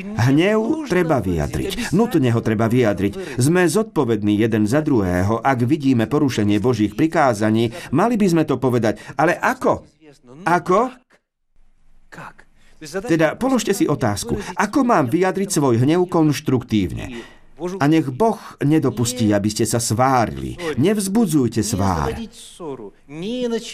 Hnev 0.01 0.89
treba 0.89 1.21
vyjadriť. 1.21 1.93
Nutne 1.93 2.33
ho 2.33 2.41
treba 2.41 2.67
vyjadriť. 2.67 3.37
Sme 3.37 3.69
zodpovední 3.69 4.41
jeden 4.41 4.65
za 4.65 4.81
druhého. 4.81 5.45
Ak 5.45 5.61
vidíme 5.63 6.09
porušenie 6.09 6.57
Božích 6.59 6.97
prikázaní, 6.97 7.77
mali 7.93 8.17
by 8.17 8.27
sme 8.27 8.45
to 8.49 8.57
povedať. 8.57 8.99
Ale 9.21 9.37
ako? 9.37 9.85
Ako? 10.49 10.81
Teda 12.83 13.39
položte 13.39 13.71
si 13.71 13.87
otázku, 13.87 14.35
ako 14.59 14.83
mám 14.83 15.07
vyjadriť 15.07 15.49
svoj 15.55 15.87
hnev 15.87 16.11
konštruktívne? 16.11 17.23
A 17.79 17.87
nech 17.87 18.11
Boh 18.11 18.43
nedopustí, 18.59 19.31
aby 19.31 19.47
ste 19.47 19.63
sa 19.63 19.79
svárili. 19.79 20.59
Nevzbudzujte 20.83 21.63
svár. 21.63 22.11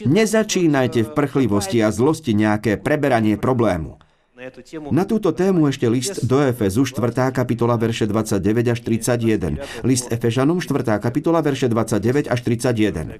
Nezačínajte 0.04 1.08
v 1.08 1.10
prchlivosti 1.16 1.80
a 1.80 1.88
zlosti 1.88 2.36
nejaké 2.36 2.76
preberanie 2.76 3.40
problému. 3.40 3.96
Na 4.90 5.04
túto 5.04 5.32
tému 5.32 5.68
ešte 5.68 5.86
list 5.88 6.24
do 6.24 6.40
Efezu 6.40 6.84
4. 6.84 7.32
kapitola 7.32 7.76
verše 7.76 8.08
29 8.08 8.72
až 8.72 8.78
31. 8.80 9.84
List 9.84 10.08
Efežanom 10.08 10.60
4. 10.60 10.98
kapitola 11.00 11.40
verše 11.44 11.68
29 11.68 12.28
až 12.28 12.40
31. 12.42 13.18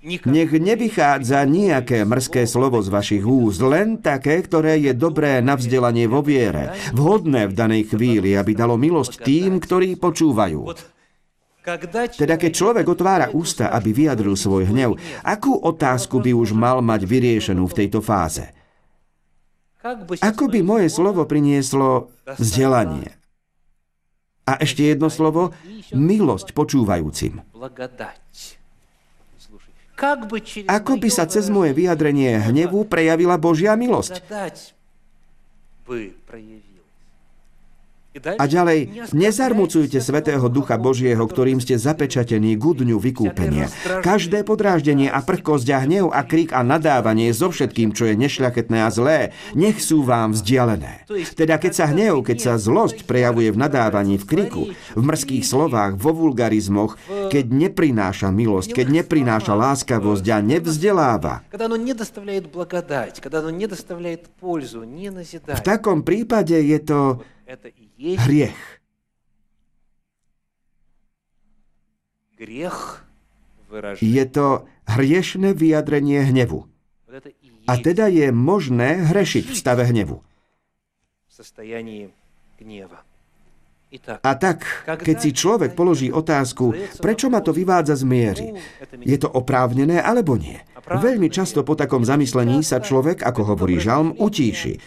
Nech 0.00 0.52
nevychádza 0.56 1.44
nejaké 1.44 2.08
mrzké 2.08 2.48
slovo 2.48 2.80
z 2.80 2.88
vašich 2.88 3.20
úz, 3.20 3.60
len 3.60 4.00
také, 4.00 4.40
ktoré 4.40 4.80
je 4.80 4.96
dobré 4.96 5.44
na 5.44 5.60
vzdelanie 5.60 6.08
vo 6.08 6.24
viere, 6.24 6.72
vhodné 6.96 7.52
v 7.52 7.52
danej 7.52 7.92
chvíli, 7.92 8.32
aby 8.32 8.56
dalo 8.56 8.80
milosť 8.80 9.20
tým, 9.20 9.60
ktorí 9.60 10.00
počúvajú. 10.00 10.72
Teda 12.16 12.40
keď 12.40 12.52
človek 12.56 12.86
otvára 12.88 13.28
ústa, 13.36 13.68
aby 13.68 13.92
vyjadril 13.92 14.32
svoj 14.32 14.72
hnev, 14.72 14.96
akú 15.20 15.60
otázku 15.60 16.16
by 16.24 16.32
už 16.32 16.56
mal 16.56 16.80
mať 16.80 17.04
vyriešenú 17.04 17.68
v 17.68 17.76
tejto 17.84 18.00
fáze? 18.00 18.48
Ako 20.20 20.48
by 20.48 20.60
moje 20.60 20.88
slovo 20.92 21.24
prinieslo 21.24 22.12
vzdelanie? 22.24 23.16
A 24.48 24.56
ešte 24.60 24.88
jedno 24.88 25.12
slovo, 25.12 25.52
milosť 25.92 26.56
počúvajúcim. 26.56 27.44
Ako 30.64 30.92
by 30.96 31.08
sa 31.12 31.28
cez 31.28 31.52
moje 31.52 31.76
vyjadrenie 31.76 32.40
hnevu 32.40 32.88
prejavila 32.88 33.36
Božia 33.36 33.76
milosť? 33.76 34.24
A 38.10 38.50
ďalej, 38.50 39.06
nezarmucujte 39.14 40.02
Svetého 40.02 40.42
Ducha 40.50 40.74
Božieho, 40.82 41.22
ktorým 41.22 41.62
ste 41.62 41.78
zapečatení 41.78 42.58
k 42.58 42.64
dňu 42.82 42.98
vykúpenia. 42.98 43.70
Každé 44.02 44.42
podráždenie 44.42 45.06
a 45.06 45.22
prchkosť 45.22 45.68
a 45.70 45.78
hnev 45.86 46.10
a 46.10 46.26
krik 46.26 46.50
a 46.50 46.66
nadávanie 46.66 47.30
so 47.30 47.54
všetkým, 47.54 47.94
čo 47.94 48.10
je 48.10 48.18
nešľachetné 48.18 48.82
a 48.82 48.90
zlé, 48.90 49.30
nech 49.54 49.78
sú 49.78 50.02
vám 50.02 50.34
vzdialené. 50.34 51.06
Teda 51.38 51.54
keď 51.62 51.70
sa 51.70 51.86
hnev, 51.94 52.26
keď 52.26 52.38
sa 52.42 52.52
zlosť 52.58 53.06
prejavuje 53.06 53.54
v 53.54 53.60
nadávaní, 53.62 54.18
v 54.18 54.26
kriku, 54.26 54.62
v 54.74 55.02
mrzkých 55.06 55.46
slovách, 55.46 55.94
vo 55.94 56.10
vulgarizmoch, 56.10 56.98
keď 57.30 57.46
neprináša 57.46 58.34
milosť, 58.34 58.74
keď 58.74 59.06
neprináša 59.06 59.54
láskavosť 59.54 60.26
a 60.34 60.38
nevzdeláva. 60.42 61.46
V 65.46 65.62
takom 65.62 66.02
prípade 66.02 66.58
je 66.58 66.80
to 66.82 67.22
hriech. 68.16 68.60
Je 74.00 74.24
to 74.26 74.46
hriešne 74.88 75.52
vyjadrenie 75.52 76.24
hnevu. 76.24 76.66
A 77.68 77.72
teda 77.78 78.08
je 78.10 78.32
možné 78.32 79.06
hrešiť 79.06 79.44
v 79.52 79.54
stave 79.54 79.84
hnevu. 79.86 80.24
A 84.22 84.30
tak, 84.38 84.58
keď 84.86 85.16
si 85.18 85.30
človek 85.34 85.74
položí 85.74 86.14
otázku, 86.14 86.70
prečo 87.02 87.26
ma 87.26 87.42
to 87.42 87.50
vyvádza 87.50 87.98
z 87.98 88.04
miery, 88.06 88.46
je 89.02 89.16
to 89.18 89.26
oprávnené 89.26 89.98
alebo 89.98 90.38
nie? 90.38 90.62
Veľmi 90.86 91.26
často 91.30 91.66
po 91.66 91.74
takom 91.74 92.06
zamyslení 92.06 92.62
sa 92.62 92.78
človek, 92.78 93.26
ako 93.26 93.54
hovorí 93.54 93.82
žalm, 93.82 94.14
utíši. 94.14 94.78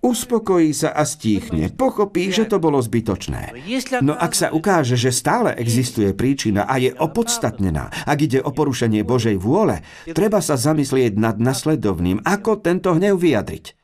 Uspokojí 0.00 0.70
sa 0.72 0.90
a 0.96 1.04
stíchne. 1.04 1.68
Pochopí, 1.68 2.32
že 2.32 2.48
to 2.48 2.56
bolo 2.56 2.80
zbytočné. 2.80 3.52
No 4.00 4.16
ak 4.16 4.32
sa 4.32 4.48
ukáže, 4.48 4.96
že 4.96 5.12
stále 5.12 5.52
existuje 5.52 6.16
príčina 6.16 6.64
a 6.64 6.80
je 6.80 6.96
opodstatnená, 6.96 7.92
ak 8.08 8.18
ide 8.24 8.40
o 8.40 8.48
porušenie 8.56 9.04
Božej 9.04 9.36
vôle, 9.36 9.84
treba 10.16 10.40
sa 10.40 10.56
zamyslieť 10.56 11.20
nad 11.20 11.36
nasledovným, 11.36 12.24
ako 12.24 12.64
tento 12.64 12.96
hnev 12.96 13.20
vyjadriť. 13.20 13.76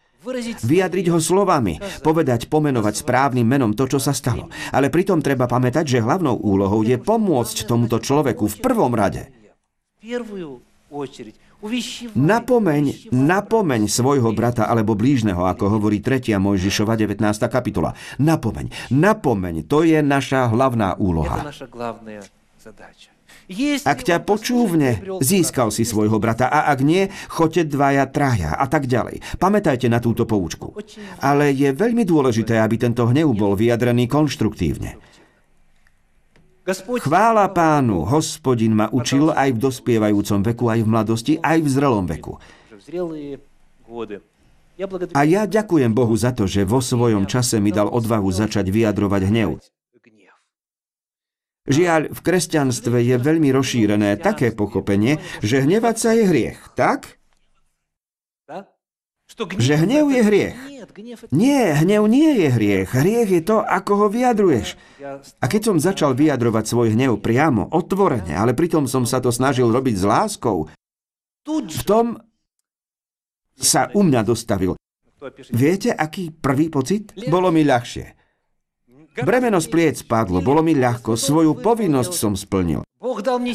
Vyjadriť 0.64 1.06
ho 1.12 1.20
slovami, 1.20 1.80
povedať, 2.04 2.48
pomenovať 2.52 3.04
správnym 3.04 3.44
menom 3.44 3.72
to, 3.72 3.88
čo 3.88 3.96
sa 4.00 4.12
stalo. 4.12 4.52
Ale 4.68 4.92
pritom 4.92 5.24
treba 5.24 5.48
pamätať, 5.48 5.96
že 5.96 6.04
hlavnou 6.04 6.36
úlohou 6.40 6.84
je 6.84 7.00
pomôcť 7.00 7.64
tomuto 7.64 7.96
človeku 8.00 8.44
v 8.48 8.56
prvom 8.60 8.92
rade. 8.92 9.32
Napomeň, 12.16 13.12
napomeň 13.12 13.82
svojho 13.84 14.32
brata 14.32 14.64
alebo 14.64 14.96
blížneho, 14.96 15.44
ako 15.44 15.76
hovorí 15.76 16.00
3. 16.00 16.40
Mojžišova 16.40 16.96
19. 16.96 17.20
kapitola. 17.52 17.92
Napomeň, 18.16 18.72
napomeň, 18.88 19.68
to 19.68 19.84
je 19.84 20.00
naša 20.00 20.48
hlavná 20.48 20.96
úloha. 20.96 21.44
Ak 23.82 24.06
ťa 24.06 24.22
počúvne, 24.22 25.02
získal 25.20 25.74
si 25.74 25.82
svojho 25.82 26.22
brata 26.22 26.46
a 26.46 26.70
ak 26.70 26.80
nie, 26.86 27.10
choďte 27.28 27.74
dvaja, 27.76 28.06
traja 28.06 28.54
a 28.54 28.64
tak 28.70 28.86
ďalej. 28.86 29.20
Pamätajte 29.42 29.90
na 29.90 29.98
túto 29.98 30.22
poučku. 30.24 30.72
Ale 31.18 31.50
je 31.50 31.74
veľmi 31.74 32.06
dôležité, 32.06 32.62
aby 32.62 32.78
tento 32.78 33.04
hnev 33.10 33.34
bol 33.34 33.58
vyjadrený 33.58 34.06
konštruktívne. 34.06 35.09
Chvála 36.78 37.50
pánu, 37.50 38.06
hospodin 38.06 38.78
ma 38.78 38.86
učil 38.94 39.34
aj 39.34 39.58
v 39.58 39.58
dospievajúcom 39.58 40.40
veku, 40.46 40.64
aj 40.70 40.80
v 40.84 40.88
mladosti, 40.88 41.34
aj 41.42 41.58
v 41.62 41.68
zrelom 41.68 42.06
veku. 42.06 42.38
A 45.12 45.20
ja 45.28 45.42
ďakujem 45.44 45.92
Bohu 45.92 46.14
za 46.16 46.32
to, 46.32 46.48
že 46.48 46.64
vo 46.64 46.80
svojom 46.80 47.28
čase 47.28 47.60
mi 47.60 47.68
dal 47.74 47.90
odvahu 47.90 48.30
začať 48.32 48.70
vyjadrovať 48.70 49.22
hnev. 49.28 49.60
Žiaľ, 51.68 52.16
v 52.16 52.20
kresťanstve 52.24 52.98
je 53.04 53.16
veľmi 53.20 53.52
rozšírené 53.52 54.16
také 54.16 54.50
pochopenie, 54.50 55.20
že 55.44 55.60
hnevať 55.60 55.96
sa 56.00 56.10
je 56.16 56.24
hriech, 56.24 56.58
tak? 56.72 57.20
Že 59.60 59.74
hnev 59.86 60.10
je 60.10 60.22
hriech. 60.24 60.56
Nie, 61.32 61.74
hnev 61.80 62.04
nie 62.10 62.44
je 62.44 62.48
hriech. 62.52 62.90
Hriech 62.92 63.30
je 63.30 63.42
to, 63.42 63.62
ako 63.62 63.92
ho 64.04 64.06
vyjadruješ. 64.12 64.74
A 65.40 65.44
keď 65.48 65.60
som 65.72 65.76
začal 65.80 66.12
vyjadrovať 66.12 66.64
svoj 66.68 66.92
hnev 66.92 67.18
priamo, 67.22 67.70
otvorene, 67.72 68.36
ale 68.36 68.52
pritom 68.52 68.84
som 68.84 69.08
sa 69.08 69.22
to 69.22 69.32
snažil 69.32 69.70
robiť 69.72 69.96
s 69.96 70.04
láskou, 70.04 70.68
v 71.46 71.82
tom 71.88 72.20
sa 73.56 73.88
u 73.92 74.04
mňa 74.04 74.20
dostavil. 74.24 74.76
Viete, 75.52 75.92
aký 75.92 76.32
prvý 76.32 76.72
pocit? 76.72 77.12
Bolo 77.28 77.52
mi 77.52 77.60
ľahšie. 77.60 78.19
Bremeno 79.20 79.60
z 79.60 79.68
pliec 79.68 79.96
padlo, 80.06 80.40
bolo 80.40 80.64
mi 80.64 80.72
ľahko, 80.76 81.16
svoju 81.16 81.58
povinnosť 81.60 82.12
som 82.12 82.32
splnil. 82.34 82.84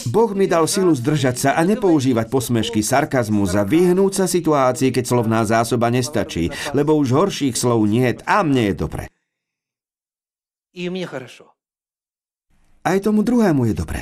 Boh 0.09 0.31
mi 0.33 0.49
dal 0.49 0.65
silu 0.65 0.93
zdržať 0.97 1.35
sa 1.37 1.49
a 1.53 1.61
nepoužívať 1.61 2.33
posmešky, 2.33 2.81
sarkazmu 2.81 3.45
za 3.45 3.61
vyhnúť 3.61 4.13
sa 4.13 4.25
situácii, 4.25 4.89
keď 4.89 5.05
slovná 5.05 5.45
zásoba 5.45 5.93
nestačí, 5.93 6.49
lebo 6.73 6.97
už 6.97 7.13
horších 7.13 7.53
slov 7.53 7.85
nie 7.85 8.09
a 8.25 8.37
mne 8.41 8.73
je 8.73 8.75
dobre. 8.75 9.03
Aj 12.85 12.97
tomu 13.01 13.21
druhému 13.21 13.69
je 13.69 13.75
dobre. 13.77 13.99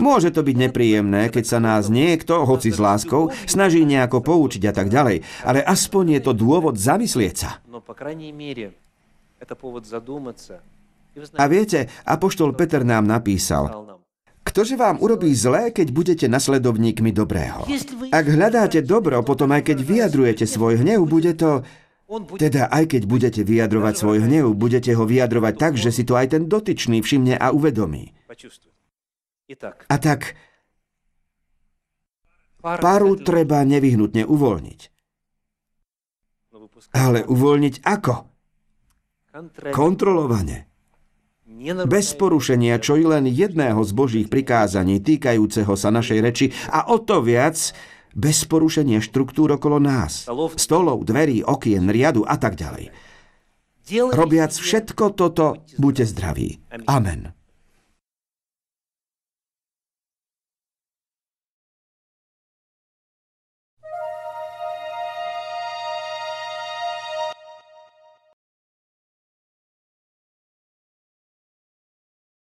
Môže 0.00 0.32
to 0.32 0.40
byť 0.40 0.56
nepríjemné, 0.56 1.28
keď 1.28 1.44
sa 1.44 1.58
nás 1.60 1.92
niekto, 1.92 2.48
hoci 2.48 2.72
s 2.72 2.80
láskou, 2.80 3.28
snaží 3.44 3.84
nejako 3.84 4.24
poučiť 4.24 4.64
a 4.64 4.72
tak 4.72 4.88
ďalej, 4.88 5.20
ale 5.44 5.60
aspoň 5.60 6.16
je 6.16 6.20
to 6.24 6.32
dôvod 6.32 6.80
zamyslieť 6.80 7.34
sa. 7.36 7.50
A 11.38 11.44
viete, 11.50 11.90
Apoštol 12.06 12.54
Peter 12.54 12.82
nám 12.86 13.06
napísal, 13.06 13.70
ktože 14.48 14.80
vám 14.80 14.96
urobí 15.04 15.28
zlé, 15.36 15.74
keď 15.74 15.88
budete 15.92 16.26
nasledovníkmi 16.30 17.12
dobrého? 17.12 17.68
Ak 18.08 18.24
hľadáte 18.24 18.80
dobro, 18.80 19.20
potom 19.20 19.52
aj 19.52 19.68
keď 19.68 19.78
vyjadrujete 19.84 20.44
svoj 20.48 20.80
hnev, 20.80 21.04
bude 21.04 21.36
to... 21.36 21.62
Teda 22.40 22.72
aj 22.72 22.96
keď 22.96 23.02
budete 23.04 23.44
vyjadrovať 23.44 23.94
svoj 24.00 24.24
hnev, 24.24 24.56
budete 24.56 24.96
ho 24.96 25.04
vyjadrovať 25.04 25.54
tak, 25.60 25.76
že 25.76 25.92
si 25.92 26.08
to 26.08 26.16
aj 26.16 26.32
ten 26.32 26.48
dotyčný 26.48 27.04
všimne 27.04 27.36
a 27.36 27.52
uvedomí. 27.52 28.16
A 29.92 29.96
tak 30.00 30.32
paru 32.64 33.12
treba 33.20 33.60
nevyhnutne 33.60 34.24
uvoľniť. 34.24 34.80
Ale 36.96 37.28
uvoľniť 37.28 37.84
ako? 37.84 38.14
Kontrolovane. 39.70 40.68
Bez 41.88 42.12
porušenia 42.14 42.76
čo 42.78 43.00
i 43.00 43.04
len 43.08 43.24
jedného 43.26 43.80
z 43.82 43.90
Božích 43.96 44.28
prikázaní 44.28 45.00
týkajúceho 45.00 45.74
sa 45.74 45.88
našej 45.88 46.18
reči 46.20 46.46
a 46.68 46.92
o 46.92 47.00
to 47.00 47.24
viac 47.24 47.56
bez 48.12 48.44
porušenia 48.44 49.00
štruktúr 49.00 49.56
okolo 49.56 49.80
nás, 49.80 50.28
stolov, 50.58 51.06
dverí, 51.06 51.46
okien, 51.46 51.88
riadu 51.88 52.26
a 52.26 52.36
tak 52.36 52.58
ďalej. 52.58 52.92
Robiac 54.12 54.52
všetko 54.52 55.16
toto, 55.16 55.64
buďte 55.80 56.04
zdraví. 56.12 56.60
Amen. 56.84 57.37